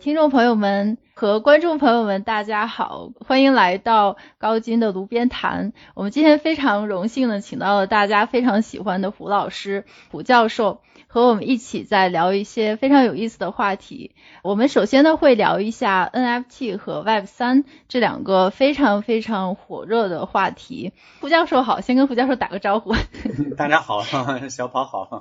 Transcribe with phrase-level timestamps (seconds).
[0.00, 5.74] 听众朋友们和观众朋友们，大家好，欢迎来到高金的炉边谈。
[5.92, 10.80] 我们今天非常荣幸的请到了大家非常喜欢的胡老师、胡教授。
[11.12, 14.14] 和我们一起在聊一些非常有意思的话题。
[14.44, 20.92] 我们首先呢会聊一下 NFT 和 Web 三这两个非常非常火热的话题。
[21.20, 22.94] 胡教授好，先跟胡教授打个招呼。
[23.58, 24.02] 大家好，
[24.50, 25.20] 小跑好。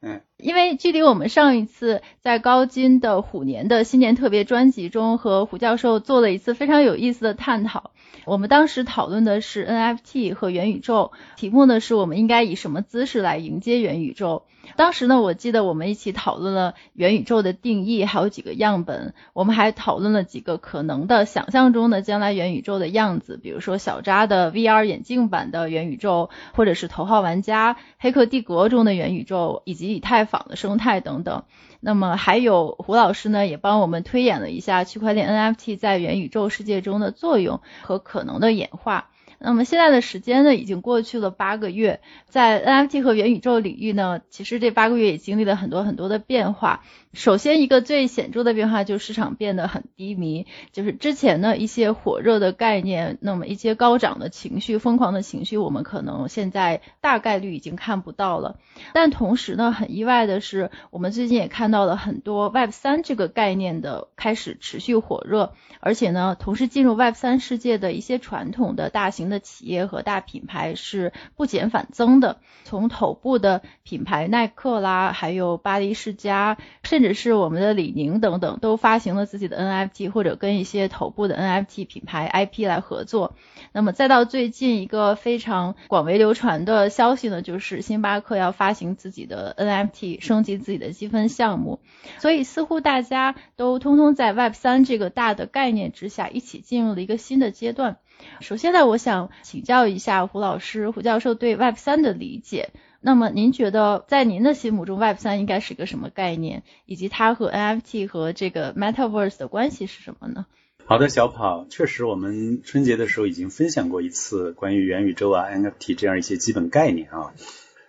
[0.00, 7.90] 嗯，因为距离我们上一次在高金的虎年的新年特别专辑中和和胡教授做了一次非常有意思的探讨。
[8.24, 14.44] 我们当时讨论的是 NFT 和元宇宙，题目呢是我们应该以什么姿势来迎接元宇宙。
[14.74, 19.14] 当时呢，我记得我们一起讨论了元宇宙的定义，还有几个样本。
[19.32, 31.44] 我们还讨论了几个可能的想象中的将来元宇宙的样子，比如说小扎的 VR 眼镜版的元宇宙，或者是头号玩家、黑客帝国中的元宇宙，以及以太坊的生态等等。
[31.86, 39.08] 那么还有胡老师呢，也帮我们推演了一下区块链 NFT 在元宇宙世界中的作用和可能的演化。
[39.38, 46.82] 那么现在的时间呢，已经过去了八个月，在 NFT 和元宇宙领域呢，其实这八个月也经历了很多很多的变化。
[47.12, 58.58] 首先，一个最显著的变化就是市场变得很低迷，就是之前呢一些火热的概念，那么一些高涨的情绪、疯狂的情绪，我们可能现在大概率已经看不到了。
[58.92, 83.34] 但同时呢，很意外的是，我们最近也看到了很多 Web 三这个概念的开始持续火热，而且呢，同时进入 Web 三世界的一些传统的大型的企业和大品牌是不减反增的，从头部的品牌耐克啦，还有巴黎世家，甚至是我们的李宁等等，都发行了自己的 NFT，或者跟一些头部的 NFT 品牌 IP 来合作。
[83.72, 91.80] 那么再到最近一个非常广为流传的消息呢，就是星巴克要发行自己的 NFT，升级自己的积分项目。
[92.18, 97.98] 所以似乎大家都通通在 Web 三这个大的概念之下，一起进入了一个新的阶段。
[98.40, 102.70] 首先呢，我想请教一下胡老师、胡教授对 Web 三的理解。
[103.00, 110.46] 那么您觉得在您的心目中，Web 三应该是个什么概念，以及它和 NFT 和这个 Metaverse 的关系是什么呢？
[110.84, 117.32] 好的，小跑，确实我们春节的时候已经分享过一次关于元宇宙啊、NFT 这样一些基本概念啊。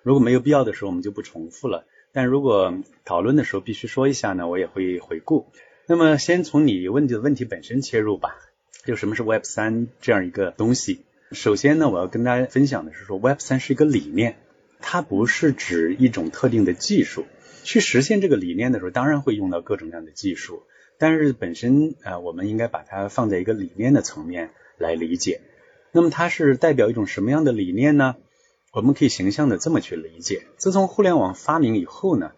[0.04, 1.86] 如果没有必要的时候，我们就不重复了。
[2.14, 2.74] 但如果
[3.06, 5.52] 讨论的时候必须说一下呢，我也会回顾。
[5.88, 8.36] 那么先从你问的问题本身切入吧，
[8.88, 11.02] 就什么是 Web 三这样一个东西？
[11.34, 14.38] 首先呢，我要跟大家分享的是说，Web 三是一个理念。
[14.80, 17.26] 它不是指一种特定的技术，
[17.66, 20.64] 去实现这个理念的时候，当然会用到各种各样的技术，
[20.98, 25.42] 但是本身呃，我们应该把它放在一个理念的层面来理解。
[25.92, 28.16] 那么它是代表一种什么样的理念呢？
[28.72, 32.32] 我们可以形象的这么去理解：自从互联网发明以后呢，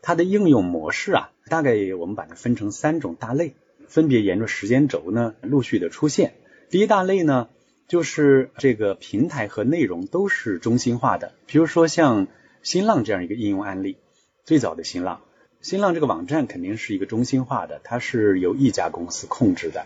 [0.00, 3.54] 它的应用模式啊，大概我们把它分成三种大类，
[3.92, 6.34] 分别沿着时间轴呢陆续的出现。
[6.70, 7.48] 第一大类呢。
[7.88, 12.26] 就是这个平台和内容都是中心化的，比如说像
[12.62, 13.98] 新浪这样一个应用案例，
[14.44, 15.20] 最早的新浪，
[15.60, 19.84] 新浪这个网站肯定是一个中心化的，它是由一家公司控制的，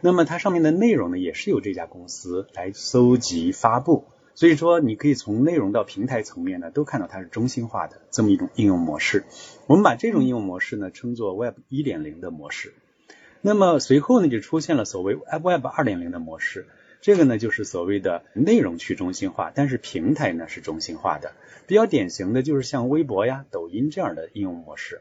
[0.00, 9.24] 那么它上面的内容呢，也是由这家公司来搜集发布，所以说你可以从内容到平台层面呢，都看到它是中心化的这么一种应用模式。
[9.66, 12.72] 我们把这种应用模式呢称作 Web 一点零的模式，
[13.44, 16.66] 那么随后呢就出现了所谓 Web 二点零的模式。
[17.00, 21.32] 这个呢，就是所谓的内容去中心化，但是平台呢是中心化的。
[21.66, 25.00] 比较典型的就是像微博呀、抖音这样的应用模式。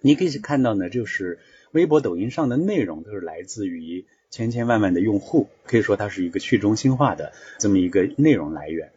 [0.00, 1.38] 你可以看到呢，就是
[1.70, 8.90] 微博、抖音上的内容都是来自于千千万万的用户，可以说它是一个去中心化的这么一个内容来源。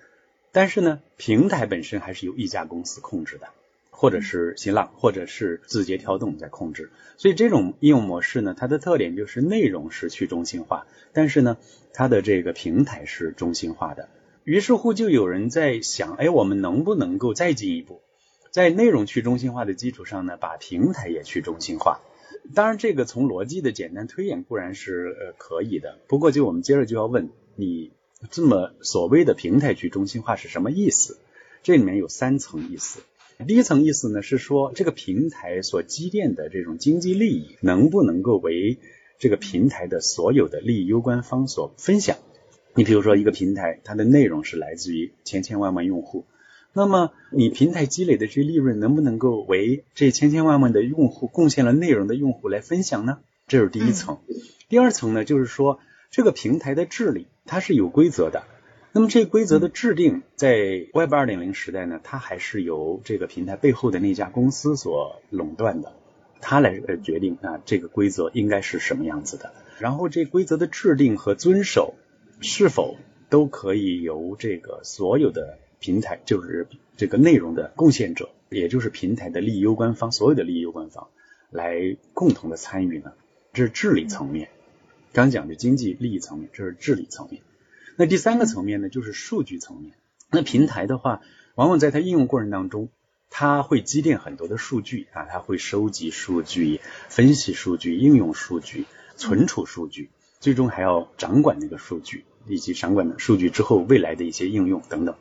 [0.51, 3.49] 但是呢，平台本身还是由一家公司控制的。
[3.99, 11.57] 或者是新浪，或者是字节跳动在控制，所以这种应用模式呢，它的特点就是内容是去中心化，但是呢，
[11.91, 14.07] 它的这个平台是中心化的。
[14.45, 17.99] 于是乎，就有人在想，哎，我们能不能够再进一步，
[18.51, 21.99] 在内容去中心化的基础上呢，把平台也去中心化？
[22.55, 27.91] 当然，这个从逻辑的简单推演固然是呃可以的，不过就我们接着就要问，你
[28.31, 31.19] 这么所谓的平台去中心化是什么意思？
[31.63, 33.01] 这里面有三层意思。
[33.47, 38.79] 第一层意思呢是说，这个平台所积淀的这种经济利益，能不能够为
[39.17, 42.17] 这个平台的所有的利益攸关方所分享？
[42.75, 46.25] 你比如说，一个平台，它的内容是来自于千千万万用户，
[46.73, 53.19] 那么你平台积累的这些利润，能不能够为这千千万万的用户贡献了内容的用户来分享呢？
[53.47, 54.17] 这是第一层。
[54.67, 55.79] 第二层呢，就是说
[56.11, 58.43] 这个平台的治理，它是有规则的。
[58.91, 65.93] 那么这规则的制定，在 Web 二点零时代呢，它还是由这个平台背后的那家公司所垄断的。
[66.41, 69.53] 它来决定啊这个规则应该是什么样子的。
[69.77, 71.93] 然后这规则的制定和遵守
[72.41, 72.97] 是否
[73.29, 81.09] 都可以由这个所有的平台，就是这个内容的贡献者，也就是平台的利益攸关方，所有的利益攸关方
[81.51, 83.13] 来共同的参与呢？
[83.53, 84.49] 这是治理层面。
[85.13, 87.41] 刚讲的经济利益层面，这是治理层面。
[87.99, 89.97] 那第三个层面呢，就是数据层面。
[90.31, 91.19] 那平台的话，
[91.55, 92.87] 往往在它应用过程当中，
[93.29, 96.79] 它会积淀很多的数据啊，它会收集数据、
[97.09, 98.85] 分析数据、应用数据、
[99.17, 105.17] 存储数据，最终还要掌管那个数据，以及掌管的数据之后未来的一些应用等等。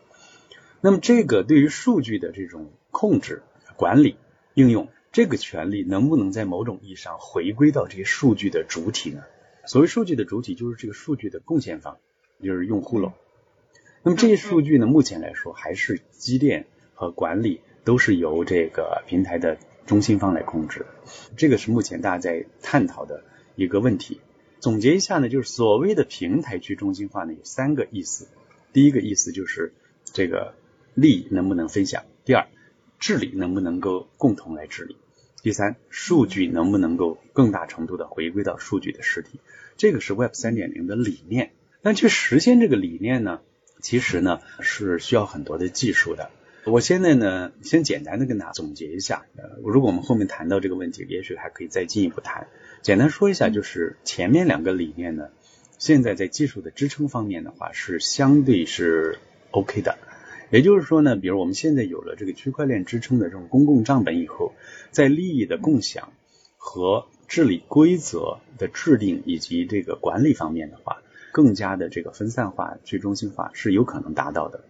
[0.81, 3.43] 那么这个对于数据的这种控制、
[3.75, 4.19] 管理、
[4.55, 9.25] 应用，这个权利能不能在某种意义上回归到这些数据的主体呢？
[9.67, 11.99] 所谓数据的主体就是这个数据的贡献方，
[12.43, 13.13] 就是用户喽。
[14.03, 20.87] 那么这些数据呢，目前来说还是积淀和管理都是由这个平台的中心方来控制。
[21.37, 23.25] 这个是目前大家在探讨的
[23.57, 24.21] 一个问题。
[24.61, 28.29] 总结一下呢，就是所谓的平台去中心化呢，有三个意思。
[28.73, 29.73] 第一个意思就是
[30.05, 30.55] 这个
[30.95, 32.47] 利益能不能分享；第二，
[32.99, 34.97] 治理能不能够共同来治理。
[35.43, 39.39] 第三，数据能不能够更大程度的回归到数据的实体？
[39.77, 41.53] 这个是 Web 三点零的理念。
[41.83, 43.41] 但去实现这个理念呢，
[43.81, 46.31] 其实呢是需要很多的技术的。
[46.65, 49.25] 我现在呢，先简单的跟大家总结一下。
[49.37, 52.49] 呃，如果我们后面谈到这个问题，也许还可以再进一步谈。
[52.83, 55.29] 简单说一下，就是前面两个理念呢，
[55.79, 59.19] 现在在技术的支撑方面的话，是相对是
[59.51, 59.97] OK 的。
[60.51, 64.53] 也就是说呢，比如我们现在有了这个区块链支撑的这种公共账本以后，
[64.91, 66.13] 在利益的共享
[66.57, 71.03] 和治理规则的制定以及这个管理方面的话，
[71.39, 74.65] 更加的这个分散化、去中心化是有可能达到的。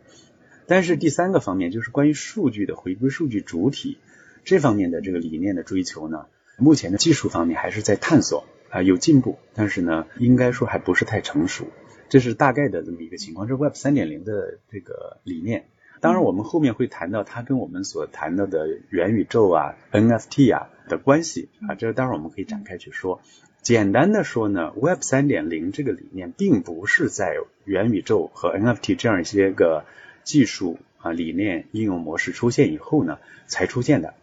[0.66, 3.96] 但是第三个方面就是关于数据的回归数据主体
[4.44, 6.26] 这方面的这个理念的追求呢，
[6.58, 11.68] 目前的技术方面还是在探索啊，有进步，但是呢，应该说还不是太成熟。
[12.10, 15.68] 这是大概的这么一个情况，这是 Web 三点零的这个理念。
[16.02, 23.22] 当然，我们后面会谈到它跟我们所谈到的元宇宙啊、NFT 啊的关系啊，这待会我们可以展开去说。
[23.68, 27.36] 简单的说呢，Web 三点零这个理念并不是在
[27.66, 29.84] 元宇宙和 NFT 这样一些个
[30.24, 34.14] 技术啊理念应用模式出现以后呢才出现的。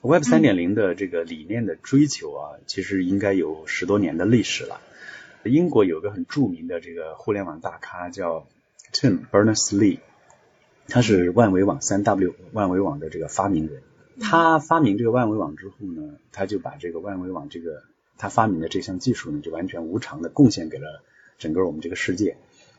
[0.00, 4.80] Web 三点零的这个理念的追求啊，其实应该有十多年的历史了。
[5.44, 8.46] 英国有个很著名的这个互联网大咖叫
[8.90, 9.98] Tim Berners-Lee，
[10.88, 13.82] 他是万维网三 W 万维网的这个发明人。
[14.18, 17.82] 他发明这个万维网之后呢，他就把这个万维网这个
[18.18, 21.02] 他发明的这项技术呢，就完全无偿的贡献给了
[21.38, 22.36] 整个我们这个世界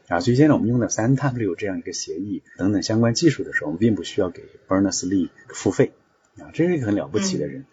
[0.08, 0.20] 啊。
[0.20, 5.92] 所以现在我们用的三 W 这样一个协议等等相关技术的时候，我们并不需要给 Berners-Lee 付费
[6.40, 7.66] 啊，这是一个很了不起的人。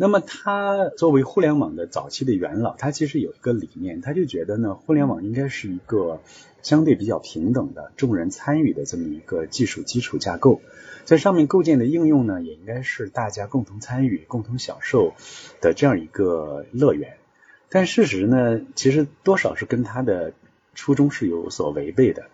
[0.00, 6.22] 那么他作为互联网的早期的元老，他其实有一个理念，他就觉得呢，互联网应该是一个
[6.62, 10.62] 相对比较平等的、众人参与的这么一个技术基础架构，
[11.04, 15.12] 在上面构建的应用呢，也应该是大家共同参与、共同享受
[15.60, 17.18] 的这样一个乐园。
[17.68, 20.32] 但事实呢，其实多少是跟他的
[20.74, 22.24] 初衷是有所违背的。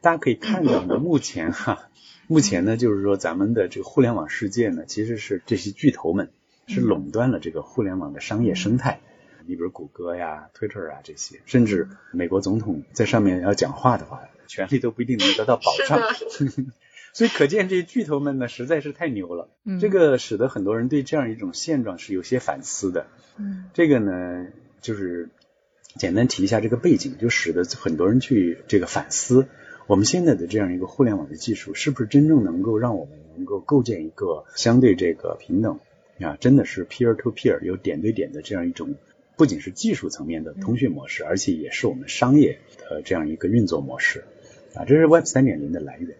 [0.00, 1.88] 大家可以看到呢，目前哈，
[2.28, 6.30] 目前呢，就是说咱们的这个互联网世界呢，其实是这些巨头们。
[6.68, 9.00] 是垄断了这个互联网的商业生态，
[9.46, 16.00] 你比如谷歌呀、Twitter 啊这些，甚至美国总统在上面要讲话的话，权利都不一定能得到保障。
[17.14, 19.48] 所以可见这些巨头们呢，实在是太牛了。
[19.80, 23.06] 这个使得很多人对这样一种现状是有些反思的。
[23.72, 24.46] 这个呢，
[24.82, 25.30] 就是
[25.96, 29.48] 简单提一下这个背景，就使得很多人去这个反思，
[29.86, 35.80] 我们现在的这样一个互联网的技术，是不是真正能够让我们能够构建一个相对这个平等。
[36.20, 38.94] 啊，真的是 peer to peer 有点对点的这样一种，
[39.36, 44.24] 不仅是技术层面的通讯模式，而且也是我们商业的这样一个运作模式。
[44.74, 46.16] 啊，这是 Web 三点零的来源。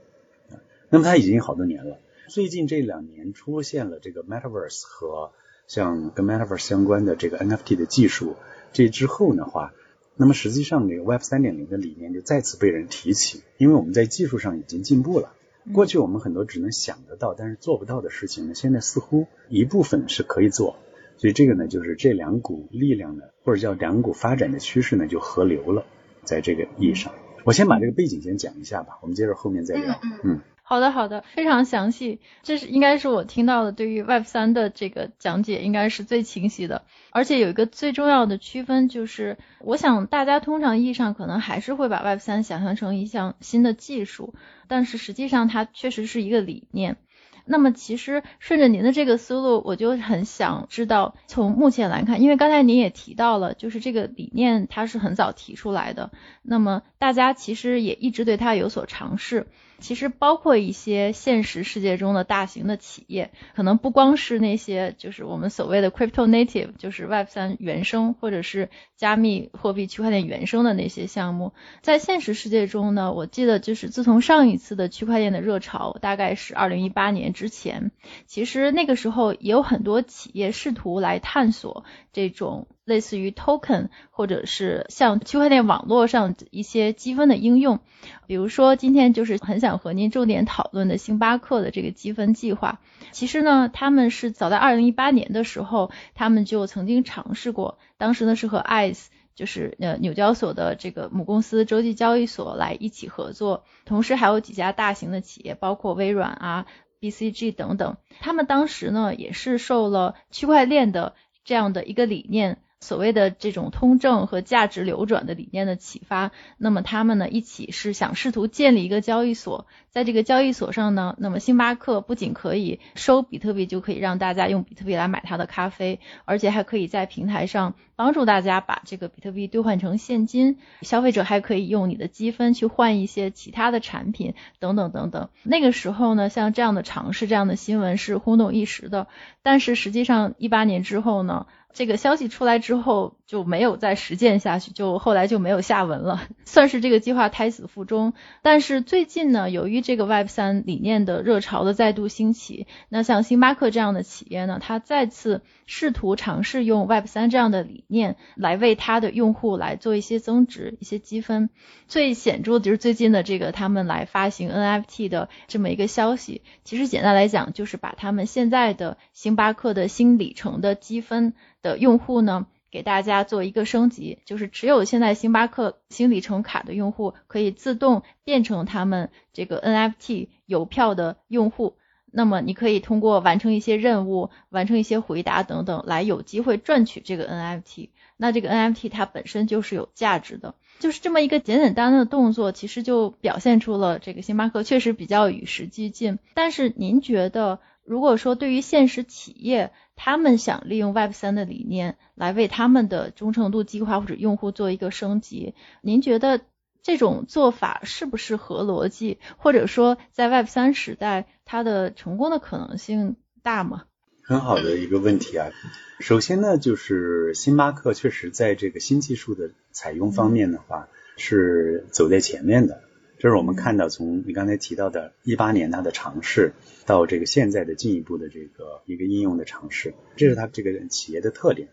[0.50, 1.98] 啊，那么它已经好多年了。
[2.28, 5.32] 最近这两年出现了这个 Metaverse 和
[5.66, 8.36] 像跟 Metaverse 相关的这个 NFT 的技术，
[8.72, 9.74] 这之后的话，
[10.16, 15.32] 那么实际上这个 Web 三点零的理念就再次被人提起，因为我们在技术上已经进步了。
[15.72, 20.76] 过去我们很多只能想得到，但是做不到的事情呢，现在似乎一部分是可以做。
[21.16, 25.84] 所以这个呢，就是这两股力量呢，或者叫两股发展的趋势呢，就合流了。
[26.24, 27.12] 在这个意义上，
[27.44, 30.00] 我先把这个背景先讲一下吧，我们接着后面再聊。
[30.22, 30.40] 嗯。
[30.68, 36.82] 好的，好的，非常详细，这是应该是我听到的对于 Web 三的这个讲解，应该是最清晰的。
[37.08, 44.34] 而且有一个最重要的区分，就是我想大家通常意义上可能还是会把 Web 三想象成一项新的技术，
[44.66, 46.98] 但是实际上它确实是一个理念。
[47.46, 56.10] 那么其实顺着您的这个思路，我就很想知道，从目前来看，因为刚才您也提到了，就是这个理念它是很早提出来的，
[56.42, 59.46] 那么大家其实也一直对它有所尝试。
[59.80, 77.92] 其实包括一些现实世界中的大型的企业，可能不光是那些就是我们所谓的 crypto native，就是 Web 三原生或者是加密货币区块链原生的那些项目，在现实世界中呢，我记得就是自从上一次的区块链的热潮，大概是二零一八年之前，
[78.26, 82.66] 其实那个时候也有很多企业试图来探索这种。
[82.88, 87.80] 类似于 token，或者是像区块链网络上一些积分的应用，
[88.26, 92.80] 比如说今天就是很想和您重点讨论的星巴克的这个积分计划。
[93.12, 106.66] 其实呢，他们是早在二零一八年的时候，他们就曾经尝试过，当时呢是和 ICE，就是呃纽交所的这个母公司洲际交易所来一起合作，同时还有几家大型的企业，包括微软啊、
[107.00, 111.14] BCG 等等，他们当时呢也是受了区块链的
[111.44, 112.58] 这样的一个理念。
[112.80, 119.66] 所谓的这种通证和价值流转的理念的启发，那么他们呢一起是想试图建立一个交易所，
[119.98, 135.30] 在这个交易所上呢，那么星巴克不仅可以收比特币，就可以让大家用比特币来买它的咖啡，而且还可以在平台上帮助大家把这个比特币兑换成现金，消费者还可以用你的积分去换一些其他的产品等等等等。
[135.42, 139.08] 那个时候呢，像这样的尝试、这样的新闻是轰动一时的，
[139.42, 141.46] 但是实际上一八年之后呢？
[141.74, 148.14] 这个消息出来之后就没有再实践下去，就后来就没有下文了， 算是这个计划胎死腹中。
[148.42, 161.48] 但是最近呢，由于这个 Web 三理念的热潮的再度兴起，那像星巴克这样的企业呢，它再次试图尝试用 Web 三这样的理念来为它的用户来做一些增值、一些积分。
[161.86, 166.42] 最显著的就是最近的这个他们来发行 NFT 的这么一个消息。
[166.64, 171.32] 其实简单来讲，就是把他们现在的星巴克的新里程的积分。
[171.60, 181.76] 的用户呢，给大家做一个升级，就是持有现在星巴克新里程卡的用户，可以自动变成他们这个 NFT 邮票的用户。
[182.10, 187.90] 那么你可以通过完成一些任务、完成一些回答等等，来有机会赚取这个 NFT。
[188.16, 196.18] 那这个 NFT 它本身就是有价值的，就是这么一个简简单单的动作，其实就表现出了这个星巴克确实比较与时俱进。
[196.34, 197.60] 但是您觉得？
[197.84, 206.40] 如果说对于现实企业，他们想利用 Web 三的理念来为他们的忠诚度计划或者用户做一个升级，您觉得
[206.84, 209.18] 这种做法是不是合逻辑？
[209.38, 213.86] 或者说在 Web 三时代，它的成功的可能性大吗？
[214.22, 215.50] 很好的一个问题啊。
[215.98, 222.82] 首先呢，就是星巴克确实在这个新技术的采用方面的话，是走在前面的。
[223.18, 226.52] 这是我们看到从你刚才提到的一八年它的尝试，
[226.86, 231.68] 到这个现在的进一步的这个一个应用的尝试，这是它这个企业的特点。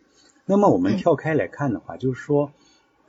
[0.48, 2.52] 那么我们跳开来看的话，就是说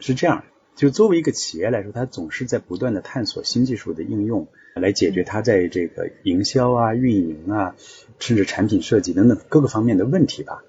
[0.01, 7.75] 是这样，就作为一个企业来说，它总是在不断的探索新技术的应用，来解决它在这个营销啊、运营啊，
[8.19, 10.63] 甚至产品设计等等各个方面的问题吧。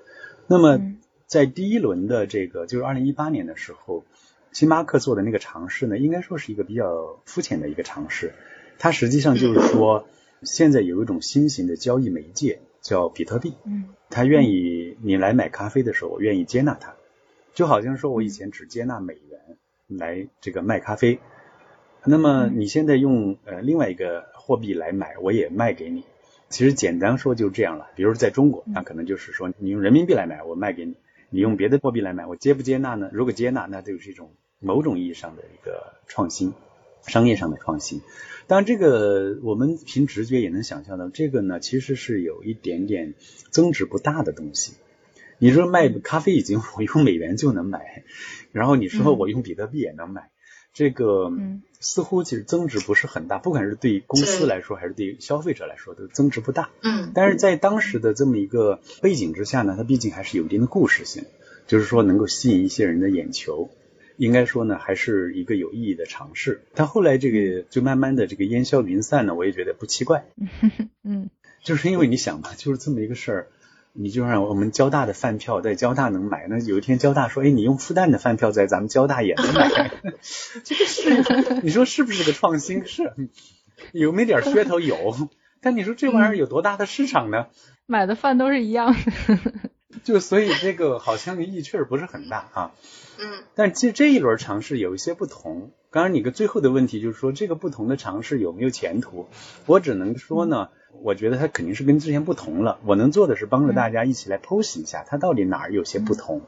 [0.48, 0.80] 那么
[1.26, 4.06] 在第一轮的这个就是二零一八年的时候。
[4.52, 8.34] 星巴克做的那个尝试呢，应该说是一个比较肤浅的一个尝试。
[8.80, 10.08] 它实际上就是说，
[10.44, 13.54] 现在有一种新型的交易媒介叫比特币。
[13.66, 13.90] 嗯。
[14.10, 16.96] 他愿意你来买咖啡的时候，我愿意接纳它，
[17.54, 21.20] 就好像说我以前只接纳美元来这个卖咖啡，
[22.06, 26.06] 那么你现在用呃另外一个货币来买，我也卖给你。
[26.50, 27.88] 其实简单说就这样了。
[27.96, 30.94] 比如在中国，那可能就是说你用人民币来买，我卖给你；
[31.30, 33.10] 你用别的货币来买，我接不接纳呢？
[33.14, 34.32] 如果接纳，那就是一种。
[34.60, 36.52] 某种意义上的一个创新，
[37.06, 38.02] 商业上的创新。
[38.48, 43.14] 当然，这个我们凭直觉也能想象到，这个呢其实是有一点点
[43.52, 44.74] 增值不大的东西。
[45.38, 48.04] 你说卖咖啡已经我用美元就能买，
[48.52, 50.32] 然后你说我用比特币也能买，
[50.78, 51.32] 这个
[51.80, 56.70] 似乎其实增值不是很大，不管是对公司来说还是对消费者来说都增值不大。
[56.84, 57.14] 嗯。
[57.16, 61.26] 但是在当时的这么一个背景之下呢，它毕竟还是有一定的故事性，
[61.66, 63.72] 就是说能够吸引一些人的眼球。
[64.18, 66.62] 应该说呢，还是一个有意义的尝试。
[66.76, 70.26] 但后来这个就慢慢的这个烟消云散呢，我也觉得不奇怪。
[71.04, 71.32] 嗯，
[71.64, 73.48] 就是因为你想吧，就是这么一个事儿，
[74.00, 79.92] 你就让我们交大的饭票在交大能买，那有一天交大说，哎，你用复旦的饭票在咱们交大也能买，
[80.64, 82.86] 这个是你说是不是个创新？
[82.86, 83.12] 是
[83.94, 84.80] 有没点噱头？
[84.80, 85.30] 有，
[85.62, 87.48] 但你说这玩意儿有多大的市场呢？
[87.88, 89.40] 买的饭都是一样的。
[90.04, 92.72] 就所以这个好像意义确实不是很大啊。
[93.20, 93.44] 嗯。
[93.56, 95.72] 但其实这一轮尝试有一些不同。
[95.90, 99.28] 刚刚你个最后的问题就是说，这个不同的尝试有没有前途？
[99.66, 100.70] 我只能说呢，
[101.04, 102.80] 我觉得它肯定是跟之前不同了。
[102.86, 106.42] 我能做的是帮着大家一起来剖析一下，它到底哪儿有些不同，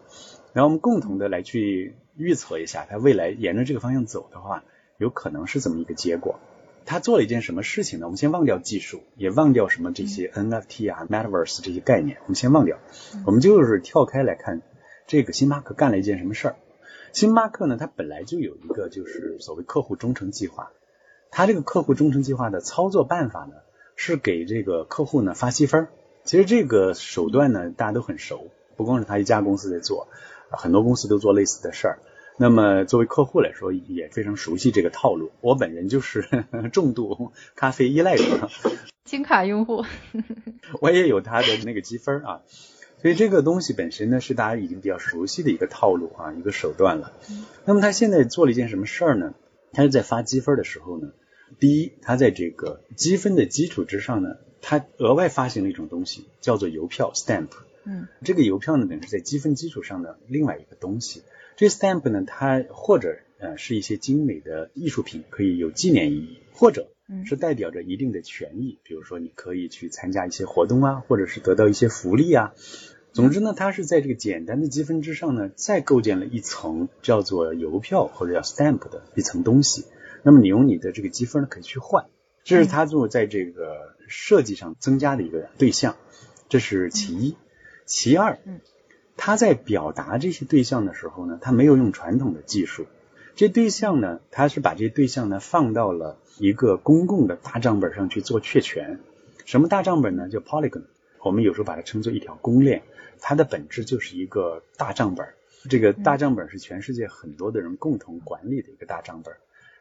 [0.53, 4.63] 然后我们共同的来去预测一下，它未来沿着这个方向走的话，
[4.97, 6.39] 有可能是怎么一个结果。
[6.85, 8.07] 他做了一件什么事情呢？
[8.07, 12.79] 我们先忘掉技术，也忘掉什么这些 NFT 啊、Metaverse 这些概念，我们先忘掉，
[13.27, 14.63] 我们就是跳开来看
[15.05, 16.55] 这个星巴克干了一件什么事儿。
[17.13, 20.71] 星巴克呢，它本来就有一个就是所谓客户忠诚计划，
[21.29, 23.53] 它这个客户忠诚计划的操作办法呢，
[24.01, 25.89] 是给这个客户呢发积分。
[26.23, 30.07] 其实这个手段呢，大家都很熟，不光是他一家公司在做，
[30.49, 31.99] 很多公司都做类似的事儿。
[32.37, 35.31] 那么作为客户来说，也非常熟悉这个套路。
[35.41, 38.49] 我本人就是 重度咖啡依赖者，
[39.03, 39.83] 金卡用户，
[40.79, 42.41] 我也有他的那个积分啊。
[43.01, 47.11] 所以这个东西本身呢，是大家已经比较熟悉的一个套路啊，一个手段了。
[47.65, 49.33] 那么他现在做了一件什么事儿呢？
[49.73, 51.09] 他是在发积分的时候呢，
[51.59, 57.49] 第一，它在这个积分的基础之上呢，它额外发行了一种东西，叫做邮票 （stamp）。
[57.85, 61.23] 嗯，这个邮票呢，等于是在积分基础上的另外一个东西。
[61.55, 66.89] 这 stamp 呢，它或者呃是一些精美的艺术品，可以有纪念意义，或者
[67.25, 72.53] 是代表着一定的权益，比如说你可以去参加一些活动啊，或者是得到一些福利啊。
[73.11, 79.85] 总之呢，它是在这个简单的积分之上呢，再构建了一层叫做邮票或者叫 stamp 的一层东西。
[80.23, 82.05] 那么你用你的这个积分呢，可以去换，
[82.43, 85.95] 这是它做在这个设计上增加的一个对象，
[86.47, 87.35] 这是其一。
[87.85, 88.39] 其二，
[89.17, 92.85] 他在表达这些对象的时候呢，他没有用传统的技术。
[93.35, 98.99] 这对象呢，他是把这些对象呢放到了一个公共的大账本上去做确权。
[99.45, 100.29] 什么大账本呢？
[100.29, 100.83] 叫 Polygon。
[101.23, 102.83] 我们有时候把它称作一条公链，
[103.19, 105.27] 它的本质就是一个大账本。
[105.69, 109.33] 这个大账本是全世界很多的人共同管理的一个大账本。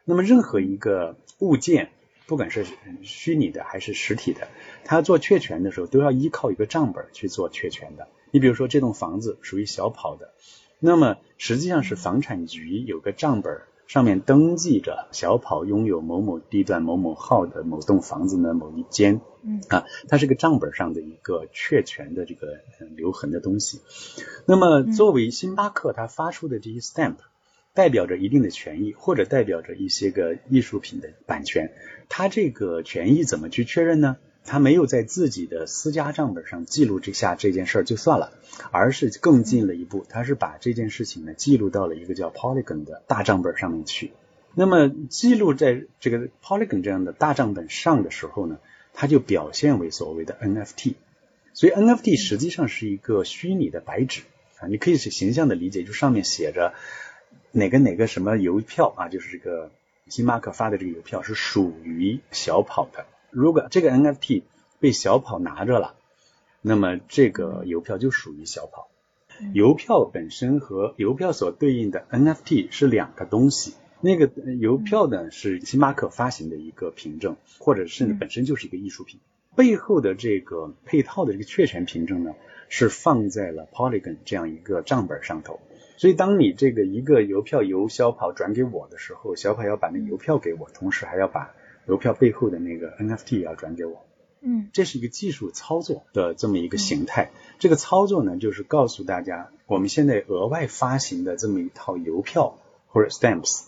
[0.05, 1.91] 那么任何一个物件，
[2.27, 2.65] 不管是
[3.01, 4.47] 虚拟的还是实体的，
[4.83, 8.07] 它做确权的时候都要依靠一个账本去做确权的。
[8.31, 10.33] 你比如说这栋房子属于小跑的，
[10.79, 22.59] 那么实际上是房产局有个账本，上面登记着小跑拥有某某地段某某号的某栋房子的某一间，嗯啊，它是个账本上的一个确权的这个
[22.95, 23.81] 留痕的东西。
[24.45, 27.15] 那么作为星巴克它发出的这些 stamp，
[27.79, 31.71] 代表着一定的权益，或者代表着一些个艺术品的版权，
[32.09, 34.17] 他这个权益怎么去确认呢？
[34.43, 38.33] 他没有在自己的私家账本上记录这下这件事儿就算了，
[38.71, 44.11] 而是更进了一步，他是把这件事情呢记录到了一个叫 Polygon 的大账本上面去。
[44.55, 48.59] 那么记录在这个 Polygon 这样的大账本上的时候呢，
[48.93, 50.95] 它就表现为所谓的 NFT。
[51.53, 54.23] 所以 NFT 实际上是一个虚拟的白纸
[54.59, 56.73] 啊，你可以是形象的理解，就上面写着
[57.51, 59.71] 哪个哪个什么邮票啊，就是这个
[60.07, 63.05] 星巴克发的这个邮票是属于小跑的。
[63.31, 64.43] 如果这个 NFT
[64.79, 65.95] 被小跑拿着了，
[66.61, 68.89] 那么这个邮票就属于小跑。
[69.53, 73.73] 邮票本身和邮票所对应的 NFT 是两个东西。
[74.01, 79.19] 那个邮票呢是星巴克发行的一个凭证，或者甚至本身就是一个艺术品。
[79.55, 82.33] 背后的这个配套的这个确权凭证呢，
[82.69, 85.59] 是放在了 Polygon 这样一个账本上头。
[85.99, 91.51] 所以，当你这个一个邮票由小跑转给我的时候，小跑要把那邮票给我，同时还要把。
[91.87, 94.05] 邮票背后的那个 NFT 要转给我，
[94.41, 97.31] 嗯，这是一个技术操作的这么一个形态。
[97.57, 103.65] 这个操作呢，就是告诉大家，我们现在额外发行的这么一套邮票或者 stamps，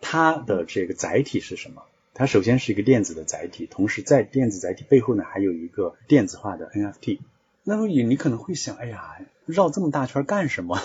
[0.00, 1.82] 它的这个载体是什么？
[2.14, 7.18] 它首先是一个电子的载体，同时在电子载体背后呢，还有一个电子化的 NFT。
[7.64, 10.78] 那么你你可能会想，哎呀，绕这么大圈干什么？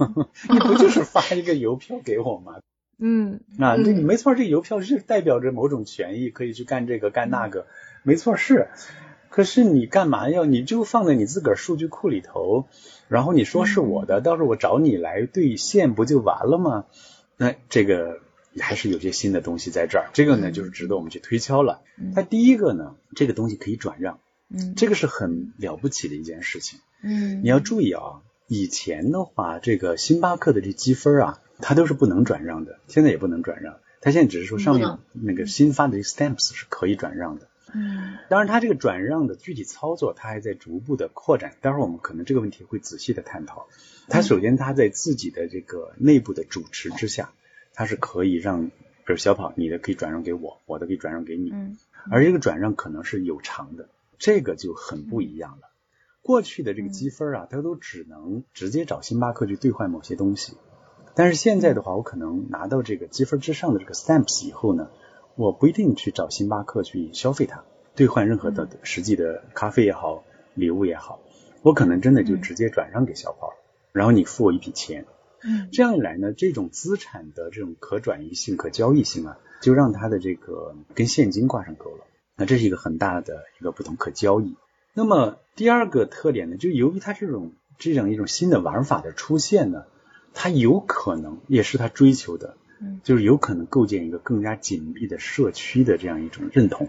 [0.50, 2.56] 你不就是发一个邮票给我吗？
[3.00, 7.66] 嗯，啊，这没错，这邮票是代表着某种权益，可以去干这个干那个，
[8.02, 8.68] 没错是。
[9.30, 10.44] 可是你干嘛要？
[10.44, 12.66] 你就放在你自个儿数据库里头，
[13.06, 16.86] 然后你说是我的，到时候我找你来兑现，不就完了吗？
[17.36, 18.18] 那这个
[18.58, 21.82] 还是有些新的东西在这儿，这个呢就是值得我们去推敲了。
[22.16, 26.80] 它第一个呢，这个东西可以转让，嗯，这个是很了不起的一件事情。
[27.02, 31.40] 嗯，你要注意啊，以前的话，这个星巴克的这积分啊。
[31.60, 33.78] 它都是不能转让的，现在也不能转让。
[34.00, 37.48] 它现在只是说上面那个新发的这 stamps 是可以转让的。
[37.74, 41.56] 嗯，当然，它这个转让的具体操作，它还在逐步的扩展。
[41.60, 43.66] 待会儿我们可能这个问题会仔细的探讨。
[44.06, 47.32] 它首先，它在自己的这个内部的主持之下，
[47.74, 48.72] 它是可以让，比
[49.08, 51.50] 如小跑，你的可以转让给我，我的可以转让给你。
[51.50, 51.76] 嗯，
[52.08, 55.70] 而这个转让可能是有偿的，这个就很不一样了。
[56.22, 60.56] 过去的这个积分啊，它都只能直接找星巴克去兑换某些东西。
[61.14, 64.90] 但是现在的话，我可能拿到这个积分之上的这个 stamps 以后呢，
[65.36, 67.64] 我不一定去找星巴克去消费它。
[67.94, 70.22] 兑换任何的实际的咖啡也好，
[70.54, 71.20] 礼物也好，
[71.62, 73.54] 我可能真的就直接转让给小宝，
[73.92, 75.06] 然后你付我一笔钱。
[75.42, 82.04] 嗯，这样一来呢，这种资产的这种可转移性、可交易性啊，就让它的这个跟现金挂上钩了。
[82.38, 84.56] 那这是一个很大的一个不同，可交易。
[84.94, 89.86] 那么第二个特点呢，就由于它这种这样一种新的玩法的出现呢，
[90.34, 92.56] 它有可能也是他追求的，
[93.02, 96.88] 就是有可能构建一个更加紧密的社区的这样一种认同。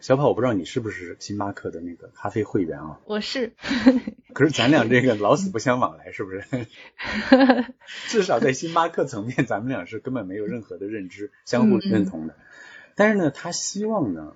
[0.00, 3.00] 小跑，我不知道你是不是星巴克的那个咖啡会员啊？
[3.06, 3.54] 我是。
[4.34, 6.44] 可是咱俩这个老死不相往来，是不是？
[8.08, 12.36] 至少在星巴克层面，咱们俩是根本没有任何的认知，相互认同的。
[12.94, 14.34] 但是呢，他希望呢，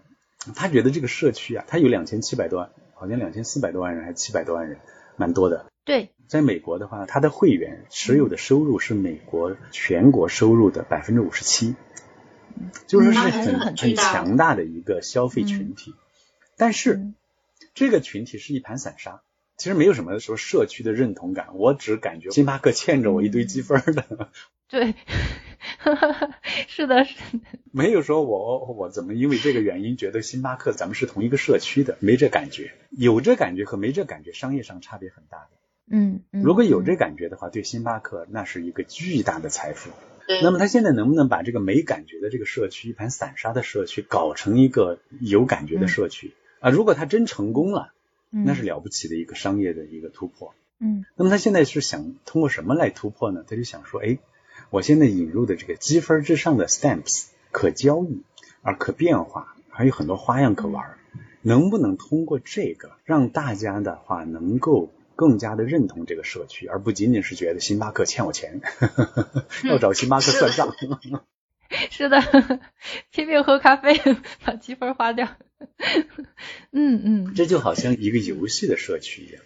[0.54, 4.78] 他觉得这个社区啊，他有两千七百多万，好像两千四百多万人还是七百多万人，
[5.16, 5.66] 蛮多的。
[5.84, 11.76] 对，在美国的话，他的会员持有的收入是美国全国收入的百分之五十七。
[12.88, 15.94] 就是是很很强大的一个消费群体，
[16.56, 17.12] 但是
[17.72, 19.22] 这个群体是一盘散沙，
[19.58, 24.30] 其实没有什么说社区的认同感，我只感觉星巴克欠着我一堆积分的。
[24.68, 24.94] 对，
[26.68, 27.40] 是的，是的。
[27.72, 32.72] 没有说我我怎么因为这个原因觉得星巴克咱们是同一个社区的，没这感觉。
[32.90, 35.48] 有这感觉和没这感觉，商业上差别很大的。
[35.90, 39.90] 嗯，如果有这感觉的话，对星巴克那是一个巨大的财富。
[40.42, 46.68] 那么他现在能不能把这个没感觉的这个社区，一盘散沙的社区，搞成一个有感觉的社区啊？
[46.70, 47.94] 如果他真成功了，
[48.30, 50.54] 那是了不起的一个商业的一个突破。
[50.80, 53.44] 嗯，那么他现在是想通过什么来突破呢？
[53.48, 54.18] 他就想说，哎，
[54.70, 58.22] 我现在引入的这个积分之上的 stamps 可交易
[58.62, 60.96] 而可变化，还有很多花样可玩，
[61.42, 64.92] 能不能通过这个让大家的话能够？
[65.18, 68.60] 更加的认同这个社区，而不仅仅是觉得星巴克欠我钱，
[69.66, 70.72] 要找星巴克算账。
[71.90, 72.22] 是的，
[73.10, 74.00] 拼命喝咖啡，
[74.44, 75.26] 把积分花掉。
[76.72, 79.42] 嗯嗯，这就好像一个游戏的社区一样，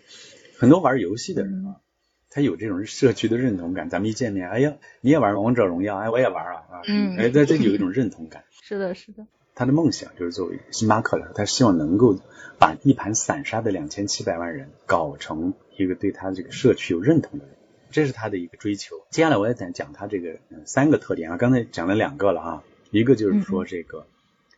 [0.58, 1.76] 很多玩游戏的人啊，
[2.30, 3.88] 他有这种社区的认同感。
[3.90, 6.82] 咱们一见面，哎呀，你也玩王者荣耀，哎，我也玩啊啊，
[7.18, 8.44] 哎，这这有一种认同感。
[8.62, 9.26] 是的，是的。
[9.54, 12.18] 他的梦想就是作为星巴克来说，他希望能够
[12.58, 17.54] 把一盘散沙的两千七百万人搞成一个对他这个社区有认同的人，
[17.90, 18.96] 这是他的一个追求。
[19.10, 24.06] 接下来我要讲讲他这个三个特点啊，刚才讲了两个了啊，一个就是说这个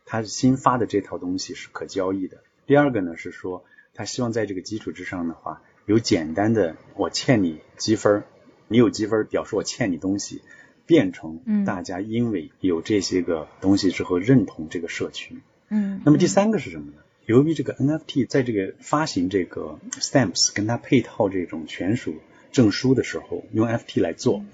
[0.05, 8.23] 他新发的这套东西是可交易的，第二个呢是说他希望在这个基础之上的话，有简单的我欠你积分，
[8.67, 10.41] 你有积分表示我欠你东西。
[10.87, 15.37] 变成大家因为有这些个东西之后认同这个社区。
[15.69, 15.99] 嗯。
[16.05, 16.97] 那么第三个是什么呢？
[17.25, 22.13] 由于这个 NFT 在这个发行这个 stamps 跟它配套这种权属
[22.51, 24.45] 证书的时候，用 FT 来做，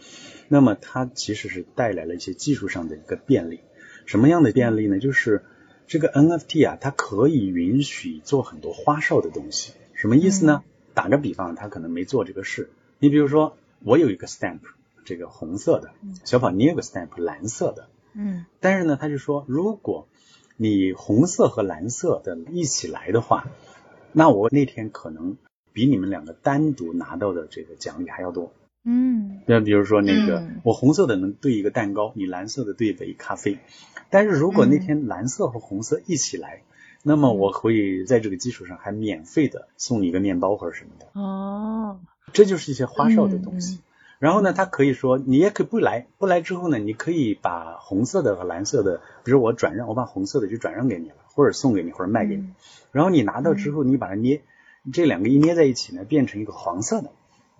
[0.47, 3.59] 那么它其实是带来了一些技术上的一个便利。
[4.05, 4.99] 什么样的便利呢？
[4.99, 5.43] 就是
[5.87, 9.73] 这个 NFT 啊，它可以允许做很多花哨的东西。
[9.93, 10.63] 什么意思呢？
[10.93, 12.69] 打个比方，他可能没做这个事。
[12.99, 14.59] 你比如说，我有一个 stamp。
[15.03, 15.91] 这个红色的
[16.23, 20.07] 小宝，你有个 stamp 蓝色的，嗯，但是呢，他就说，如果
[20.57, 23.47] 你红色和蓝色的一起来的话，
[24.13, 25.37] 那我那天可能
[25.73, 28.53] 比你们两个单独拿到的这个奖励还要多，
[28.85, 33.57] 嗯，那比如说那个我红色的能兑一个蛋糕，你蓝色的兑一杯咖啡，
[34.11, 36.61] 但是如果那天蓝色和红色一起来，
[37.01, 41.99] 那么我会在这个基础上还免费的送你一个面包或者什么的，哦，
[42.31, 43.79] 这就是一些花哨的东西。
[44.19, 52.47] 然后呢，他可以说，你也可以不来，不来之后呢，你可以把红色的和蓝色的，比如我转让，我把红色的就转让给你了，或者送给你，或者卖给你。
[52.91, 54.43] 然后你拿到之后，你把它捏，
[54.93, 57.09] 这两个一捏在一起呢，变成一个黄色的。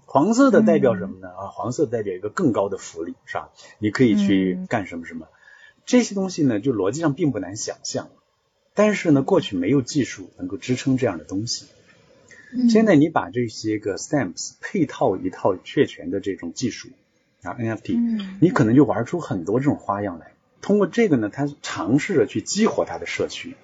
[0.06, 1.30] 黄色的代表什么呢？
[1.30, 3.50] 啊，黄色代表一个更高的福利，是吧？
[3.80, 5.26] 你可以去干什么什么？
[5.86, 8.10] 这些东西呢，就逻辑上并不难想象，
[8.74, 11.66] 但是呢，过去没有技术能够支撑这样的东西。
[12.70, 16.90] 现在你把这些个 stamps 配套一套确权的这种技术
[17.44, 20.34] 啊 NFT，你可能就玩出很多这种花样来。
[20.62, 23.56] 通过这个呢，他尝试着去激活他的社区。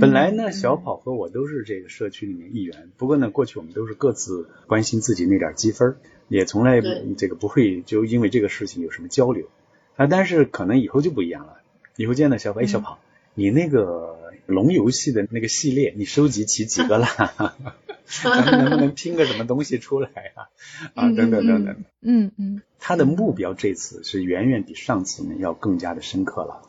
[0.00, 5.96] 本来呢，小跑和我都是这个社区里面一员，不过呢，过去我们都是各自关心自己那点积分，
[6.28, 6.80] 也从来
[7.16, 9.48] 这个不会就因为这个事情有什么交流
[9.96, 10.06] 啊。
[10.06, 11.58] 但是可能以后就不一样了，
[11.96, 12.98] 以后见到小跑，哎，小跑，
[13.34, 17.06] 你那个龙游戏的那个系列，你收集齐几个了？
[18.04, 20.48] 咱们能不能拼个什么东西出来啊？
[20.94, 21.76] 啊，等等等等。
[22.02, 22.62] 嗯嗯。
[22.78, 26.60] 他的目标这次是远远比上次呢要更加的深刻了。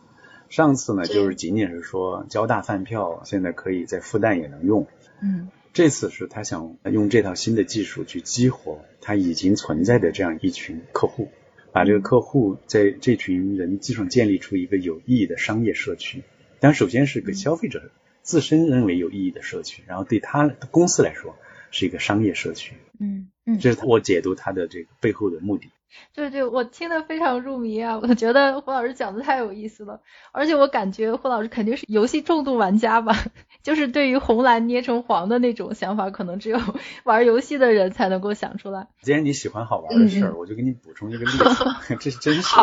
[0.47, 4.87] 上次呢就是仅仅是说交大饭票，现在可以在复旦也能用。
[5.21, 5.49] 嗯。
[5.73, 11.29] 这次是他想用这套新的技术去激活他已经存在的这样一群客户，
[11.75, 16.23] 把这个客户在这群人基础上建立出一个有意义的商业社区。
[16.61, 17.91] 但首先是个消费者。
[18.21, 21.35] 自身认为有意义的社区，然后对他公司来说
[21.69, 22.73] 是一个商业社区。
[22.99, 25.67] 嗯嗯，这是我解读它的这个背后的目的。
[26.13, 27.99] 对对，我听得非常入迷啊！
[28.01, 33.15] 我觉得胡老师讲的太有意思了，而且我感觉胡老师肯定是游戏重度玩家吧，
[33.63, 36.59] 就是对于红蓝捏成黄的那种想法，可能只有
[37.05, 38.87] 玩游戏的人才能够想出来。
[39.01, 41.37] 既然你喜欢好玩的事儿，我就给你补充一个例子，
[41.99, 42.55] 这是真实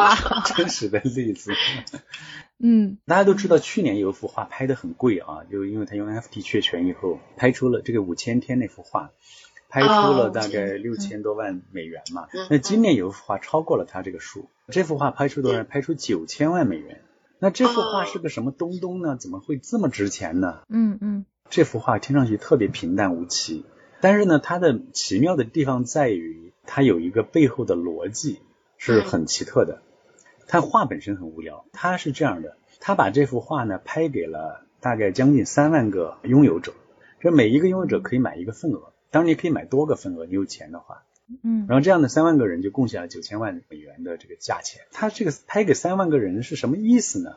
[0.54, 1.52] 真实的例子。
[2.64, 9.10] 嗯，大家都知道去年有一幅画拍的很贵啊，就因为他用 NFT 确权以后，拍出了这个五千天那幅画。
[9.72, 15.64] 拍出了大概六千多万美元嘛，那今年有一幅画超过了他这个数，这幅画拍出多少？
[15.64, 17.00] 拍出九千万美元。
[17.38, 19.16] 那这幅画是个什么东东呢？
[19.16, 20.60] 怎么会这么值钱呢？
[20.68, 23.64] 嗯嗯，这幅画听上去特别平淡无奇，
[24.02, 28.40] 但是呢，它的奇妙的地方在于它有一个背后的逻辑
[28.76, 29.80] 是很奇特的。
[30.46, 36.74] 它画本身很无聊，它是这样的，他把这幅画呢拍给了大概将近三万个拥有者，
[37.20, 38.91] 这每一个拥有者可以买一个份额。
[39.12, 41.04] 当然你可以买多个份额，你有钱的话，
[41.44, 44.80] 嗯，然后这样的三万个人就贡献了九千万美元的这个价钱。
[44.90, 47.36] 他这个拍给三万个人是什么意思呢？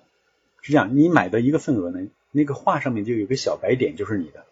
[0.61, 4.45] 是这样，你买的一个份额呢，那个画上面就有个小白点，就是你的，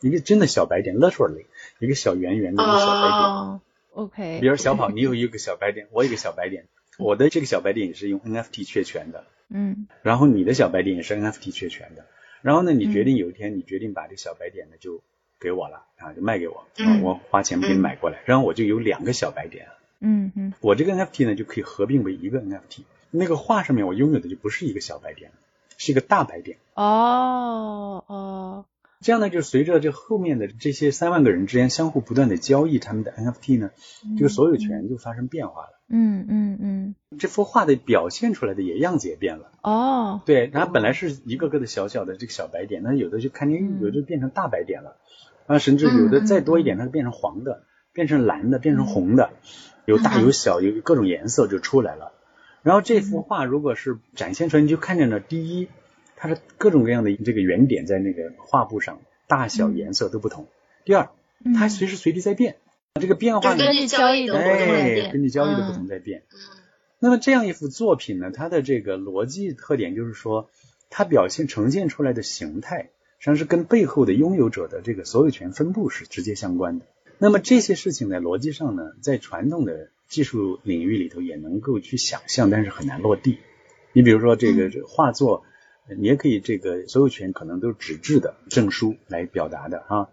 [0.00, 1.46] 一个真的小白点，literally
[1.80, 3.60] 一个小圆圆的一个小白点。
[3.90, 4.40] OK。
[4.40, 12.06] 比如小跑，你有一个小白点，我有一个小白点，我的这个小白点也是用 NFT 确权的，嗯，然后你的小白点也是 NFT 确权的，
[12.42, 15.02] 然后呢，你决定有一天你决定把这个小白点呢就。
[15.40, 16.64] 给我了啊，就卖给我，
[17.02, 19.68] 我花钱给你买过来，然后我就有两个小白点，
[20.00, 25.30] 嗯嗯，我这个 NFT 呢就可以合并为一个 NFT，那个画上面我拥有的就不是一个小白点，
[25.76, 26.58] 是一个大白点。
[26.74, 28.64] 哦哦，
[29.00, 33.70] 这样呢，就随着这后面的这些三万个人之间相互不断的交易他们的 NFT 呢，
[34.16, 35.70] 这个所有权就发生变化了。
[35.86, 39.52] 嗯嗯嗯，这幅画的表现出来的也样子也变了。
[39.62, 44.96] 哦，对，然后本来是一个个的小小的这个小白点，那有的就看见有的变成大白点了。
[45.46, 49.30] 啊，甚至有的再多一点，它就变成黄的，变成蓝的，变成红的，
[49.84, 52.12] 有大有小，有各种颜色就出来了。
[52.62, 55.68] 然后这幅画如果是展现出来，你就看见了，第一，
[56.16, 60.46] 它是各种各样的这个圆点在那个画布上，大小颜色都不同。
[60.84, 61.10] 第二，
[61.54, 62.56] 它随时随地在变，
[62.98, 66.22] 这个变化根据交易的不同在变，根据交易的不同在变。
[66.98, 70.48] 那么这样一幅作品呢，它的这个逻辑特点就是说，
[70.88, 72.88] 它表现呈现出来的形态。
[73.24, 76.84] 实际上是跟背后的拥有者的这个所有权分布是直接相关的。
[77.16, 83.38] 那么这些事情在逻辑上呢，在传统的技术领域里头也能够去想象，但是很难落地。
[83.94, 85.42] 你比如说这个画作，
[85.96, 90.08] 你也可以这个所有权可能都是纸质的证书来表达的啊。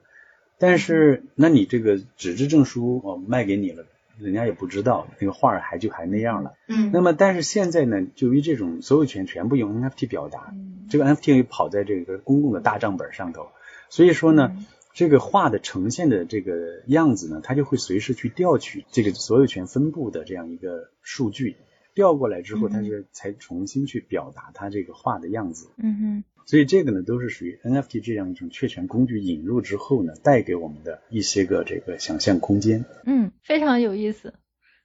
[0.58, 3.84] 但是那你这个纸质证书我卖给你了。
[4.21, 10.53] 人家也不知道那个画儿还就还那样了，嗯，那么但是现在呢，就于这种所有权全部用 NFT 表达，
[10.89, 13.47] 这个 NFT 又跑在这个公共的大账本上头，
[13.89, 14.55] 所以说呢，
[14.93, 21.57] 这个画的呈现的这个样子呢，它就会随时去调取这个所有权分布的这样一个数据，
[21.95, 26.23] 调过来之后，它是才重新去表达它这个画的样子，嗯哼。
[26.45, 32.86] 所以这个呢，都是属于 NFT 这样一种确权工具引入之后呢，带给我们的一些个这个想象空间。
[33.06, 34.34] 嗯，非常有意思，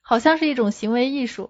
[0.01, 1.49] 好像是一种行为艺术。